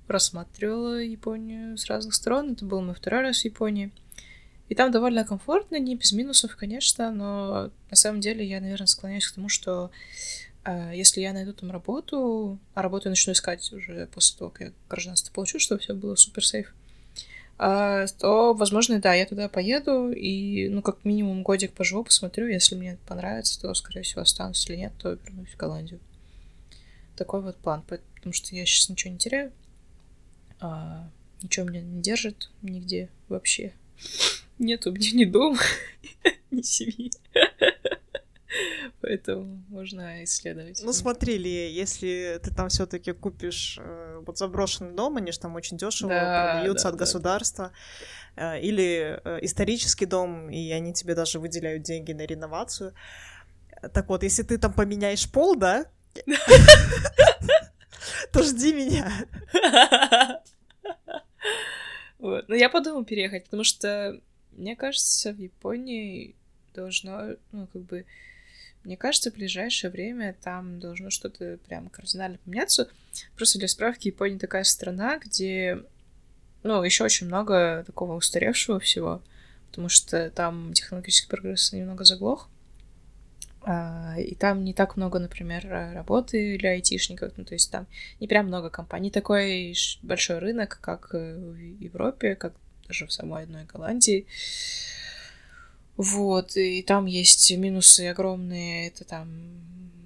просматривала 0.08 1.02
Японию 1.02 1.78
с 1.78 1.86
разных 1.86 2.15
сторон. 2.15 2.54
Это 2.54 2.65
был 2.65 2.82
мой 2.82 2.95
второй 2.95 3.21
раз 3.21 3.41
в 3.41 3.45
Японии. 3.45 3.91
И 4.69 4.75
там 4.75 4.91
довольно 4.91 5.23
комфортно, 5.23 5.80
не 5.80 5.95
без 5.95 6.12
минусов, 6.12 6.56
конечно, 6.56 7.12
но 7.12 7.71
на 7.89 7.95
самом 7.95 8.19
деле 8.19 8.45
я, 8.45 8.60
наверное, 8.60 8.88
склоняюсь 8.88 9.27
к 9.27 9.36
тому, 9.36 9.47
что 9.47 9.91
э, 10.65 10.91
если 10.93 11.21
я 11.21 11.32
найду 11.32 11.53
там 11.53 11.71
работу, 11.71 12.60
а 12.73 12.82
работу 12.82 13.08
я 13.08 13.12
начну 13.12 13.32
искать 13.32 13.71
уже 13.71 14.08
после 14.08 14.38
того, 14.38 14.49
как 14.49 14.67
я 14.67 14.73
гражданство 14.89 15.34
получу, 15.34 15.60
чтобы 15.60 15.80
все 15.80 15.93
было 15.93 16.15
супер 16.15 16.45
сейф, 16.45 16.73
э, 17.60 18.08
то, 18.19 18.53
возможно, 18.53 18.99
да, 18.99 19.13
я 19.13 19.25
туда 19.25 19.47
поеду 19.47 20.12
и, 20.12 20.67
ну, 20.67 20.82
как 20.82 21.06
минимум 21.06 21.43
годик 21.43 21.71
поживу, 21.71 22.03
посмотрю, 22.03 22.47
если 22.47 22.75
мне 22.75 22.97
понравится, 23.08 23.62
то, 23.62 23.73
скорее 23.73 24.01
всего, 24.01 24.21
останусь, 24.21 24.60
если 24.60 24.75
нет, 24.75 24.91
то 24.99 25.13
вернусь 25.13 25.49
в 25.49 25.58
Голландию. 25.58 26.01
Такой 27.15 27.41
вот 27.41 27.56
план, 27.56 27.84
потому 27.88 28.34
что 28.34 28.53
я 28.53 28.65
сейчас 28.65 28.89
ничего 28.89 29.13
не 29.13 29.17
теряю, 29.17 29.53
а, 30.60 31.10
ничего 31.41 31.65
меня 31.65 31.82
не 31.82 32.01
держит 32.01 32.49
нигде 32.62 33.08
вообще. 33.30 33.73
Нет 34.60 34.88
у 34.88 34.91
меня 34.91 35.12
ни 35.13 35.25
дома, 35.25 35.60
ни 36.51 36.62
семьи. 36.62 37.12
Поэтому 39.01 39.63
можно 39.69 40.23
исследовать. 40.23 40.81
Ну, 40.83 40.91
смотри, 40.93 41.38
Ли, 41.38 41.71
если 41.71 42.39
ты 42.41 42.53
там 42.53 42.69
все-таки 42.69 43.12
купишь 43.12 43.77
э, 43.79 44.21
вот 44.25 44.38
заброшенный 44.38 44.93
дом, 44.93 45.17
они 45.17 45.31
же 45.31 45.39
там 45.39 45.55
очень 45.55 45.77
дешево 45.77 46.10
да, 46.10 46.53
продаются 46.53 46.86
да, 46.86 46.89
от 46.89 46.95
да. 46.95 46.99
государства, 46.99 47.71
э, 48.36 48.60
или 48.62 49.19
э, 49.23 49.39
исторический 49.43 50.05
дом, 50.05 50.49
и 50.49 50.71
они 50.71 50.93
тебе 50.93 51.13
даже 51.13 51.39
выделяют 51.39 51.83
деньги 51.83 52.13
на 52.13 52.25
реновацию. 52.25 52.93
Так 53.93 54.10
вот, 54.10 54.23
если 54.23 54.43
ты 54.43 54.57
там 54.57 54.73
поменяешь 54.73 55.31
пол, 55.31 55.55
да, 55.55 55.86
то 58.31 58.43
жди 58.43 58.73
меня. 58.73 59.12
Вот. 62.19 62.47
Но 62.49 62.56
я 62.56 62.69
подумаю 62.69 63.06
переехать, 63.06 63.45
потому 63.45 63.63
что 63.63 64.19
мне 64.58 64.75
кажется, 64.75 65.32
в 65.32 65.39
Японии 65.39 66.36
должно, 66.73 67.36
ну, 67.51 67.67
как 67.71 67.82
бы, 67.84 68.06
мне 68.84 68.97
кажется, 68.97 69.32
в 69.32 69.36
ближайшее 69.36 69.91
время 69.91 70.36
там 70.41 70.80
должно 70.80 71.10
что-то 71.10 71.60
прям 71.67 71.89
кардинально 71.89 72.39
поменяться. 72.39 72.89
Просто 73.36 73.60
для 73.60 73.67
справки, 73.67 74.08
Япония 74.08 74.39
такая 74.39 74.63
страна, 74.63 75.19
где, 75.19 75.84
ну, 76.63 76.84
еще 76.84 77.03
очень 77.03 77.27
много 77.27 77.84
такого 77.86 78.15
устаревшего 78.15 78.80
всего, 78.80 79.21
потому 79.69 79.89
что 79.89 80.30
там 80.32 80.73
технологический 80.73 81.30
прогресс 81.30 81.71
немного 81.71 82.03
заглох. 82.03 82.49
А, 83.69 84.15
и 84.17 84.34
там 84.34 84.63
не 84.63 84.73
так 84.73 84.95
много, 84.95 85.19
например, 85.19 85.67
работы 85.93 86.58
для 86.58 86.69
айтишников, 86.69 87.34
ну, 87.36 87.43
то 87.43 87.53
есть 87.53 87.69
там 87.69 87.86
не 88.21 88.27
прям 88.27 88.47
много 88.47 88.69
компаний. 88.69 89.12
такой 89.12 89.75
большой 90.03 90.39
рынок, 90.39 90.80
как 90.82 91.12
в 91.12 91.53
Европе, 91.82 92.36
как 92.36 92.53
даже 92.88 93.06
в 93.06 93.12
самой 93.12 93.43
одной 93.43 93.65
Голландии. 93.65 94.25
Вот, 95.97 96.56
и 96.56 96.82
там 96.82 97.08
есть 97.08 97.51
минусы 97.58 98.08
огромные, 98.08 98.88
это 98.88 99.03
там 99.03 99.27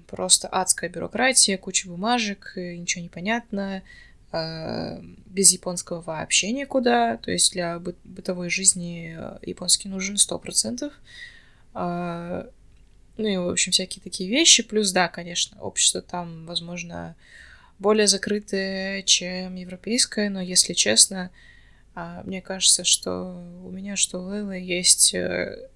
просто 0.08 0.48
адская 0.48 0.90
бюрократия, 0.90 1.56
куча 1.56 1.86
бумажек, 1.86 2.54
ничего 2.56 3.02
не 3.02 3.10
понятно, 3.10 3.84
э, 4.32 5.00
без 5.26 5.52
японского 5.52 6.00
вообще 6.00 6.50
никуда, 6.50 7.16
то 7.18 7.30
есть 7.30 7.52
для 7.52 7.78
бы- 7.78 7.94
бытовой 8.02 8.50
жизни 8.50 9.16
э, 9.16 9.38
японский 9.42 9.88
нужен 9.88 10.16
сто 10.16 10.36
процентов. 10.40 10.92
А, 11.74 12.48
ну 13.16 13.28
и, 13.28 13.36
в 13.36 13.48
общем, 13.48 13.72
всякие 13.72 14.02
такие 14.02 14.28
вещи. 14.28 14.62
Плюс, 14.62 14.90
да, 14.92 15.08
конечно, 15.08 15.60
общество 15.60 16.00
там, 16.00 16.46
возможно, 16.46 17.14
более 17.78 18.06
закрытое, 18.06 19.02
чем 19.02 19.56
европейское, 19.56 20.30
но, 20.30 20.40
если 20.40 20.72
честно, 20.72 21.30
а, 21.94 22.22
мне 22.24 22.40
кажется, 22.40 22.84
что 22.84 23.42
у 23.64 23.70
меня, 23.70 23.96
что 23.96 24.18
у 24.18 24.28
Лейлы 24.28 24.58
есть 24.58 25.14
э, 25.14 25.68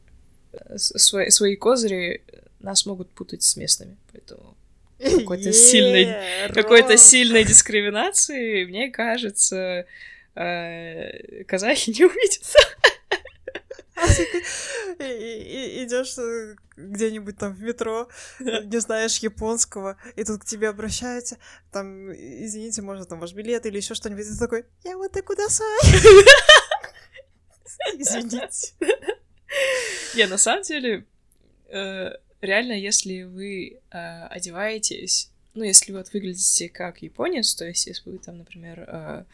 свои, 0.77 1.31
свои 1.31 1.57
козыри, 1.57 2.23
нас 2.61 2.87
могут 2.87 3.11
путать 3.11 3.43
с 3.43 3.57
местными, 3.57 3.97
поэтому 4.13 4.57
какой-то 4.99 5.53
сильной, 5.53 6.15
какой-то 6.55 6.97
сильной 6.97 7.45
дискриминации, 7.45 8.65
мне 8.65 8.91
кажется, 8.91 9.87
э, 10.35 11.45
казахи 11.45 11.91
не 11.99 12.05
увидят. 12.05 12.43
Идешь 14.99 16.19
э, 16.19 16.57
где-нибудь 16.77 17.39
там 17.39 17.55
в 17.55 17.63
метро, 17.63 18.09
не 18.41 18.81
знаешь 18.81 19.19
японского, 19.19 19.97
и 20.17 20.25
тут 20.25 20.43
к 20.43 20.45
тебе 20.45 20.69
обращаются, 20.69 21.39
там, 21.73 22.13
извините, 22.13 22.83
можно 22.83 23.05
там 23.05 23.21
ваш 23.21 23.33
билет 23.33 23.67
или 23.67 23.77
еще 23.77 23.95
что-нибудь, 23.95 24.27
и 24.27 24.31
ты 24.31 24.39
такой, 24.39 24.65
я 24.85 24.97
вот 24.97 25.17
и 25.17 25.23
куда 25.23 25.47
Извините. 27.95 28.73
Не, 30.15 30.27
на 30.27 30.39
самом 30.39 30.63
деле, 30.63 31.07
э, 31.69 32.11
реально, 32.41 32.73
если 32.73 33.23
вы 33.23 33.81
э, 33.91 34.27
одеваетесь, 34.27 35.31
ну, 35.55 35.65
если 35.65 35.93
вот 35.93 36.13
выглядите 36.13 36.69
как 36.69 37.03
японец, 37.03 37.55
то 37.55 37.65
есть 37.67 37.87
если 37.87 38.11
вы 38.11 38.19
там, 38.19 38.39
например, 38.39 38.85
э, 38.87 39.25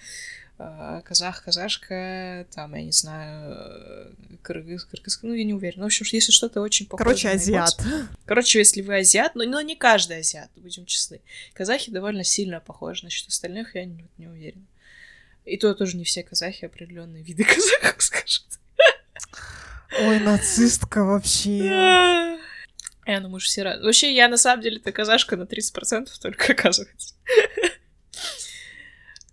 казах, 1.05 1.45
казашка, 1.45 2.47
там, 2.55 2.75
я 2.75 2.83
не 2.83 2.93
знаю, 2.93 4.15
кыргыз, 4.43 4.85
кыргыз, 4.85 5.19
ну, 5.23 5.35
я 5.35 5.45
не 5.45 5.55
уверена. 5.55 5.85
В 5.85 5.87
общем, 5.87 6.07
если 6.11 6.33
что-то 6.33 6.61
очень 6.61 6.87
похоже 6.87 7.05
Короче, 7.05 7.29
азиат. 7.29 7.73
Японцев. 7.79 8.09
Короче, 8.27 8.59
если 8.59 8.83
вы 8.83 8.99
азиат, 8.99 9.35
но, 9.35 9.45
но 9.45 9.61
не 9.61 9.77
каждый 9.77 10.19
азиат, 10.19 10.51
будем 10.57 10.87
честны. 10.87 11.21
Казахи 11.55 11.91
довольно 11.91 12.25
сильно 12.25 12.61
похожи, 12.61 13.05
насчет 13.05 13.29
остальных 13.29 13.75
я 13.75 13.85
не, 13.85 14.05
не 14.19 14.27
уверена. 14.27 14.67
И 15.45 15.57
то 15.57 15.75
тоже 15.75 15.97
не 15.97 16.05
все 16.05 16.23
казахи, 16.23 16.65
определенные 16.65 17.23
виды 17.23 17.45
казахов, 17.45 18.03
скажут. 18.03 18.47
Ой, 20.01 20.21
нацистка 20.21 21.05
вообще. 21.05 22.39
Я 23.05 23.21
ну 23.21 23.29
мы 23.29 23.41
же 23.41 23.47
все 23.47 23.63
рады. 23.63 23.83
Вообще, 23.83 24.15
я 24.15 24.29
на 24.29 24.37
самом 24.37 24.63
деле 24.63 24.79
то 24.79 24.93
казашка 24.93 25.37
на 25.37 25.43
30% 25.43 26.07
только 26.21 26.53
оказывается. 26.53 27.15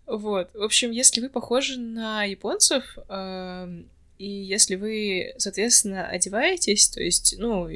Вот. 0.10 0.50
В 0.56 0.64
общем, 0.64 0.90
если 0.90 1.22
вы 1.22 1.30
похожи 1.30 1.80
на 1.80 2.24
японцев, 2.24 2.98
э, 3.08 3.84
и 4.18 4.28
если 4.28 4.76
вы, 4.76 5.36
соответственно, 5.38 6.08
одеваетесь, 6.08 6.90
то 6.90 7.00
есть, 7.00 7.36
ну, 7.38 7.62
у 7.62 7.68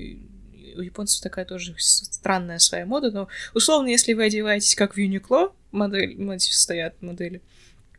японцев 0.82 1.22
такая 1.22 1.46
тоже 1.46 1.76
странная 1.78 2.58
своя 2.58 2.88
мода, 2.88 3.12
но 3.12 3.28
условно, 3.54 3.88
если 3.90 4.14
вы 4.14 4.24
одеваетесь 4.24 4.74
как 4.74 4.96
в 4.96 4.98
Uniqlo, 4.98 5.54
модель, 5.72 6.18
стоят 6.40 7.00
модели, 7.04 7.40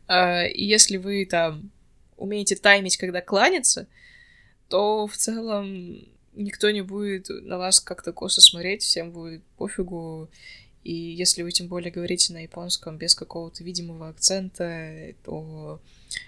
э, 0.09 0.49
и 0.49 0.65
если 0.65 0.97
вы 0.97 1.25
там 1.25 1.71
умеете 2.17 2.57
таймить, 2.57 2.97
когда 2.97 3.21
кланяться, 3.21 3.87
то 4.67 5.07
в 5.07 5.15
целом 5.15 6.09
никто 6.33 6.69
не 6.71 6.81
будет 6.81 7.29
на 7.29 7.57
вас 7.57 7.79
как-то 7.79 8.11
косо 8.11 8.41
смотреть, 8.41 8.83
всем 8.83 9.11
будет 9.11 9.43
пофигу. 9.57 10.29
И 10.85 10.93
если 10.93 11.41
вы 11.41 11.51
тем 11.51 11.67
более 11.67 11.91
говорите 11.91 12.31
на 12.31 12.43
японском 12.43 12.97
без 12.97 13.13
какого-то 13.13 13.63
видимого 13.63 14.07
акцента, 14.07 15.13
то 15.25 15.81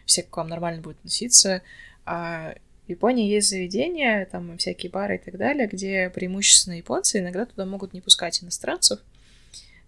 все 0.05 0.23
к 0.23 0.35
вам 0.35 0.49
нормально 0.49 0.81
будут 0.81 0.97
относиться. 0.97 1.61
А 2.05 2.55
в 2.85 2.89
Японии 2.89 3.29
есть 3.29 3.49
заведения, 3.49 4.25
там 4.25 4.57
всякие 4.57 4.91
бары 4.91 5.15
и 5.15 5.19
так 5.19 5.37
далее, 5.37 5.67
где 5.67 6.09
преимущественно 6.09 6.73
японцы 6.73 7.19
иногда 7.19 7.45
туда 7.45 7.65
могут 7.65 7.93
не 7.93 8.01
пускать 8.01 8.43
иностранцев. 8.43 8.99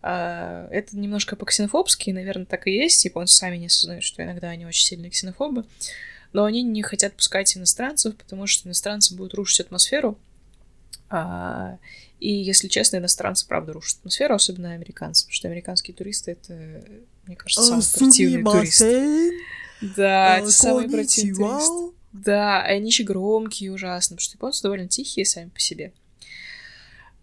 А, 0.01 0.69
это 0.71 0.97
немножко 0.97 1.36
по-ксенофобски, 1.36 2.12
наверное, 2.12 2.45
так 2.45 2.67
и 2.67 2.71
есть. 2.71 3.03
Японцы 3.03 3.36
сами 3.36 3.58
не 3.58 3.65
осознают, 3.65 4.05
что 4.05 4.23
иногда 4.23 4.49
они 4.49 4.65
очень 4.65 4.86
сильные 4.86 5.12
ксенофобы 5.12 5.65
но 6.34 6.45
они 6.45 6.62
не 6.62 6.84
хотят 6.84 7.13
пускать 7.13 7.55
иностранцев, 7.58 8.15
потому 8.15 8.47
что 8.47 8.67
иностранцы 8.67 9.15
будут 9.15 9.34
рушить 9.34 9.62
атмосферу. 9.62 10.17
А, 11.10 11.78
и, 12.19 12.32
если 12.32 12.67
честно, 12.67 12.98
иностранцы, 12.98 13.48
правда, 13.48 13.74
рушат 13.74 14.00
атмосферу, 14.00 14.36
особенно 14.36 14.74
американцы, 14.74 15.24
потому 15.26 15.34
что 15.34 15.48
американские 15.48 15.95
туристы— 15.95 16.32
это, 16.43 16.84
мне 17.26 17.36
кажется, 17.36 17.63
самый 17.63 17.84
противный 17.93 18.43
турист. 18.43 18.84
Да, 19.95 20.38
это 20.39 20.52
самый 20.52 20.89
противный 20.89 21.36
турист. 21.36 21.95
Да, 22.12 22.62
они 22.63 22.88
еще 22.88 23.04
громкие 23.04 23.72
ужасно, 23.72 24.15
потому 24.15 24.24
что 24.24 24.36
японцы 24.36 24.63
довольно 24.63 24.88
тихие 24.88 25.26
сами 25.26 25.50
по 25.50 25.60
себе. 25.60 25.93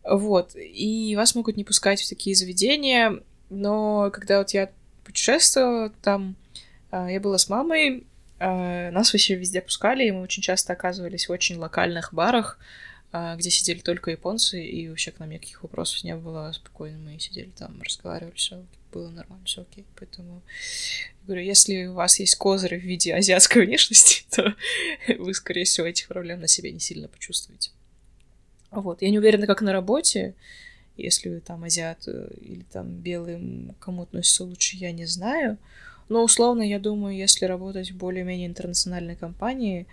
Вот, 0.05 0.53
и 0.55 1.14
вас 1.16 1.35
могут 1.35 1.57
не 1.57 1.64
пускать 1.64 2.01
в 2.01 2.09
такие 2.09 2.37
заведения, 2.37 3.20
но 3.51 4.11
когда 4.12 4.38
вот 4.38 4.51
я 4.51 4.70
путешествовала 5.05 5.90
там, 6.03 6.37
а, 6.90 7.11
я 7.11 7.20
была 7.20 7.38
с 7.38 7.49
мамой, 7.49 8.07
а, 8.38 8.90
нас 8.92 9.12
вообще 9.12 9.35
везде 9.35 9.61
пускали, 9.61 10.05
и 10.05 10.12
мы 10.12 10.22
очень 10.22 10.42
часто 10.42 10.72
оказывались 10.72 11.29
в 11.29 11.33
очень 11.33 11.57
локальных 11.57 12.14
барах, 12.14 12.59
где 13.12 13.51
сидели 13.51 13.79
только 13.79 14.11
японцы, 14.11 14.64
и 14.64 14.88
вообще 14.88 15.11
к 15.11 15.19
нам 15.19 15.31
никаких 15.31 15.62
вопросов 15.62 16.05
не 16.05 16.14
было. 16.16 16.53
Спокойно 16.53 16.99
мы 16.99 17.19
сидели 17.19 17.51
там, 17.57 17.81
разговаривали, 17.81 18.35
все 18.35 18.64
было 18.92 19.09
нормально, 19.11 19.45
все 19.45 19.62
окей. 19.62 19.85
Поэтому 19.99 20.42
говорю, 21.27 21.42
если 21.42 21.87
у 21.87 21.95
вас 21.95 22.19
есть 22.19 22.37
козырь 22.37 22.79
в 22.79 22.83
виде 22.83 23.14
азиатской 23.14 23.66
внешности, 23.66 24.25
то 24.31 24.55
вы, 25.19 25.35
скорее 25.35 25.64
всего, 25.64 25.87
этих 25.87 26.09
проблем 26.09 26.40
на 26.40 26.49
себе 26.49 26.73
не 26.73 26.81
сильно 26.81 27.09
почувствуете. 27.09 27.71
Вот. 28.71 29.03
Я 29.03 29.11
не 29.11 29.19
уверена, 29.19 29.47
как 29.47 29.62
на 29.62 29.73
работе, 29.73 30.35
если 30.97 31.38
там 31.38 31.64
азиат 31.64 32.09
э, 32.09 32.29
или 32.40 32.64
там 32.73 32.88
белый, 32.88 33.75
кому 33.79 34.03
относится 34.03 34.45
лучше, 34.45 34.77
я 34.77 34.92
не 34.92 35.07
знаю. 35.07 35.59
Но 36.09 36.23
условно, 36.23 36.62
я 36.62 36.79
думаю, 36.79 37.16
если 37.16 37.47
работать 37.47 37.90
в 37.90 37.97
более-менее 37.97 38.47
интернациональной 38.47 39.16
компании, 39.16 39.87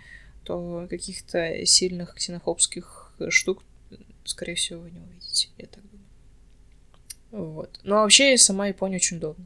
то 0.44 0.86
каких-то 0.88 1.64
сильных 1.66 2.14
ксенофобских 2.14 3.03
штук, 3.30 3.62
скорее 4.24 4.54
всего, 4.54 4.82
вы 4.82 4.90
не 4.90 5.00
увидите, 5.00 5.48
я 5.58 5.66
так 5.66 5.82
думаю. 5.82 6.08
Вот. 7.30 7.80
Но 7.82 7.96
вообще 7.96 8.36
сама 8.38 8.68
Япония 8.68 8.96
очень 8.96 9.16
удобна. 9.18 9.44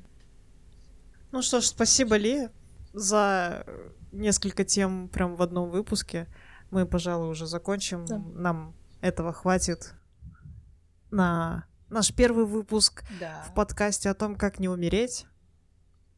Ну 1.32 1.42
что 1.42 1.60
ж, 1.60 1.64
спасибо, 1.64 2.16
Ли, 2.16 2.48
за 2.92 3.64
несколько 4.12 4.64
тем 4.64 5.08
прям 5.08 5.36
в 5.36 5.42
одном 5.42 5.70
выпуске. 5.70 6.26
Мы, 6.70 6.86
пожалуй, 6.86 7.30
уже 7.30 7.46
закончим. 7.46 8.04
Да. 8.06 8.18
Нам 8.18 8.74
этого 9.00 9.32
хватит 9.32 9.94
на 11.10 11.66
наш 11.88 12.12
первый 12.12 12.44
выпуск 12.44 13.04
да. 13.20 13.44
в 13.48 13.54
подкасте 13.54 14.10
о 14.10 14.14
том, 14.14 14.36
как 14.36 14.58
не 14.58 14.68
умереть. 14.68 15.26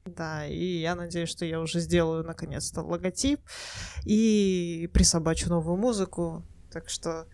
Да, 0.04 0.46
и 0.46 0.80
я 0.80 0.94
надеюсь, 0.94 1.28
что 1.28 1.44
я 1.44 1.60
уже 1.60 1.80
сделаю 1.80 2.24
наконец-то 2.24 2.82
логотип 2.82 3.40
и 4.04 4.88
присобачу 4.92 5.48
новую 5.48 5.76
музыку. 5.76 6.42
Так 6.70 6.88
что 6.88 7.26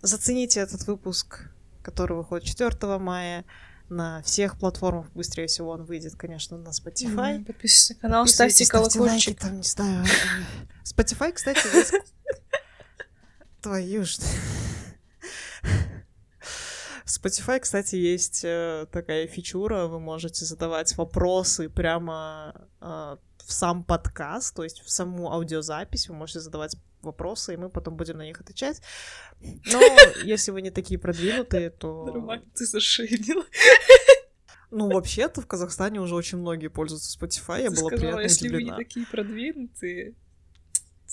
зацените 0.00 0.60
этот 0.60 0.86
выпуск, 0.86 1.50
который 1.82 2.16
выходит 2.16 2.46
4 2.46 2.98
мая 2.98 3.44
на 3.88 4.22
всех 4.22 4.58
платформах. 4.58 5.10
Быстрее 5.12 5.46
всего 5.46 5.70
он 5.70 5.84
выйдет, 5.84 6.14
конечно, 6.16 6.58
на 6.58 6.68
Spotify. 6.68 7.38
Mm, 7.38 7.44
подписывайтесь 7.44 7.90
на 7.90 7.96
канал, 7.96 8.26
ставьте 8.26 8.66
колокольчик. 8.66 9.40
там, 9.40 9.56
не 9.56 9.62
знаю. 9.62 10.04
Spotify, 10.84 11.32
кстати. 11.32 11.60
Твою 13.62 14.04
ж... 14.04 14.18
В 17.04 17.10
Spotify, 17.10 17.58
кстати, 17.58 17.96
есть 17.96 18.42
э, 18.44 18.86
такая 18.92 19.26
фичура, 19.26 19.86
вы 19.86 19.98
можете 19.98 20.44
задавать 20.44 20.94
вопросы 20.98 21.70
прямо 21.70 22.68
э, 22.82 23.16
в 23.38 23.52
сам 23.52 23.82
подкаст, 23.82 24.54
то 24.54 24.62
есть 24.62 24.82
в 24.82 24.90
саму 24.90 25.32
аудиозапись 25.32 26.10
вы 26.10 26.14
можете 26.14 26.40
задавать 26.40 26.76
вопросы, 27.02 27.54
и 27.54 27.56
мы 27.56 27.70
потом 27.70 27.96
будем 27.96 28.18
на 28.18 28.26
них 28.26 28.40
отвечать. 28.40 28.82
Но 29.40 29.80
если 30.24 30.50
вы 30.50 30.62
не 30.62 30.70
такие 30.70 30.98
продвинутые, 30.98 31.70
то... 31.70 32.06
Нормально, 32.06 32.46
ты 32.54 32.66
зашейдила. 32.66 33.44
Ну, 34.70 34.90
вообще-то 34.90 35.40
в 35.40 35.46
Казахстане 35.46 35.98
уже 35.98 36.14
очень 36.14 36.36
многие 36.36 36.68
пользуются 36.68 37.18
Spotify, 37.18 37.62
я 37.62 37.70
ты 37.70 37.76
была 37.76 37.88
сказала, 37.88 37.96
приятно 37.96 38.20
если 38.20 38.48
удивлена. 38.48 38.74
вы 38.74 38.78
не 38.78 38.84
такие 38.84 39.06
продвинутые, 39.06 40.14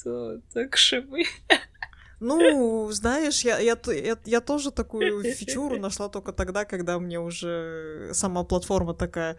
то 0.03 0.41
так 0.53 0.75
же 0.75 1.01
мы. 1.03 1.23
Ну, 2.19 2.91
знаешь, 2.91 3.41
я, 3.41 3.59
я, 3.59 3.77
я, 3.87 4.17
я 4.25 4.41
тоже 4.41 4.71
такую 4.71 5.23
фичуру 5.33 5.79
нашла 5.79 6.09
только 6.09 6.33
тогда, 6.33 6.65
когда 6.65 6.99
мне 6.99 7.19
уже 7.19 8.09
сама 8.13 8.43
платформа 8.43 8.93
такая, 8.93 9.37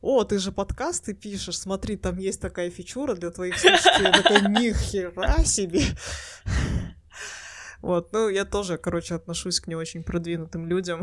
о, 0.00 0.24
ты 0.24 0.38
же 0.38 0.52
подкасты 0.52 1.14
пишешь, 1.14 1.58
смотри, 1.58 1.96
там 1.96 2.18
есть 2.18 2.40
такая 2.40 2.70
фичура 2.70 3.14
для 3.14 3.30
твоих 3.30 3.58
слушателей. 3.58 4.06
Я 4.06 4.12
такая, 4.12 4.48
нихера 4.48 5.44
себе. 5.44 5.82
Вот, 7.80 8.12
ну, 8.12 8.28
я 8.28 8.44
тоже, 8.44 8.76
короче, 8.76 9.14
отношусь 9.14 9.60
к 9.60 9.68
не 9.68 9.76
очень 9.76 10.02
продвинутым 10.02 10.66
людям. 10.66 11.02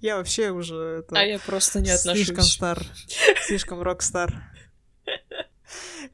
Я 0.00 0.16
вообще 0.16 0.50
уже... 0.50 1.00
Это, 1.00 1.18
а 1.18 1.22
я 1.22 1.38
просто 1.38 1.80
не 1.80 1.90
отношусь. 1.90 2.26
Слишком 2.26 2.44
стар, 2.44 2.86
слишком 3.46 3.82
рок-стар. 3.82 4.34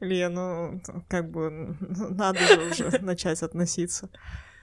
Илья, 0.01 0.29
ну, 0.29 0.81
как 1.07 1.31
бы, 1.31 1.77
надо 1.79 2.39
же 2.39 2.69
уже 2.71 2.99
начать 2.99 3.41
относиться. 3.41 4.09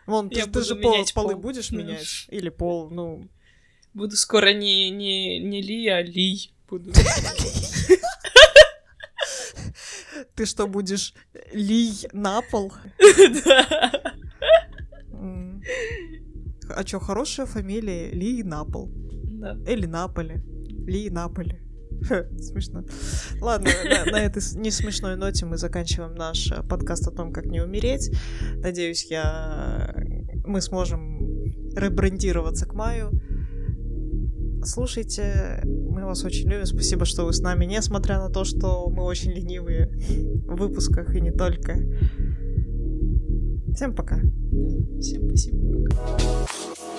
Вон, 0.06 0.28
ты, 0.28 0.46
ты 0.46 0.62
же 0.62 0.76
пол, 0.76 1.04
полы 1.14 1.32
пол. 1.34 1.42
будешь 1.42 1.70
менять? 1.70 2.26
Или 2.28 2.48
пол, 2.48 2.90
ну... 2.90 3.28
Буду 3.94 4.16
скоро 4.16 4.52
не, 4.52 4.90
не, 4.90 5.38
не 5.38 5.62
Ли, 5.62 5.88
а 5.88 6.02
Ли 6.02 6.52
буду. 6.72 6.92
Ты 10.34 10.46
что, 10.46 10.66
будешь 10.66 11.14
Ли 11.52 11.92
на 12.12 12.40
пол? 12.50 12.72
Да. 13.44 13.90
А 16.74 16.86
что, 16.86 17.00
хорошая 17.00 17.46
фамилия 17.46 18.10
Ли 18.10 18.42
Напол. 18.42 18.90
Да. 18.94 19.58
Или 19.68 19.86
Наполи. 19.86 20.42
Ли 20.86 21.10
Наполи. 21.10 21.58
Смешно. 22.40 22.84
Ладно, 23.40 23.70
на, 23.84 24.12
на 24.12 24.20
этой 24.20 24.42
не 24.56 24.70
смешной 24.70 25.16
ноте 25.16 25.44
мы 25.44 25.58
заканчиваем 25.58 26.14
наш 26.14 26.50
э, 26.50 26.62
подкаст 26.62 27.06
о 27.08 27.10
том, 27.10 27.32
как 27.32 27.44
не 27.44 27.60
умереть. 27.60 28.10
Надеюсь, 28.56 29.04
я... 29.10 29.94
мы 30.46 30.62
сможем 30.62 31.44
ребрендироваться 31.76 32.66
к 32.66 32.72
маю. 32.74 33.12
Слушайте, 34.64 35.60
мы 35.64 36.04
вас 36.04 36.24
очень 36.24 36.48
любим. 36.48 36.66
Спасибо, 36.66 37.04
что 37.04 37.24
вы 37.24 37.32
с 37.32 37.40
нами, 37.40 37.64
несмотря 37.64 38.18
на 38.18 38.30
то, 38.30 38.44
что 38.44 38.88
мы 38.88 39.02
очень 39.02 39.32
ленивые 39.32 39.90
в 40.46 40.56
выпусках 40.56 41.14
и 41.14 41.20
не 41.20 41.32
только. 41.32 41.78
Всем 43.74 43.94
пока. 43.94 44.18
Да, 44.22 45.00
всем 45.00 45.28
спасибо. 45.28 45.88
Пока. 45.90 46.91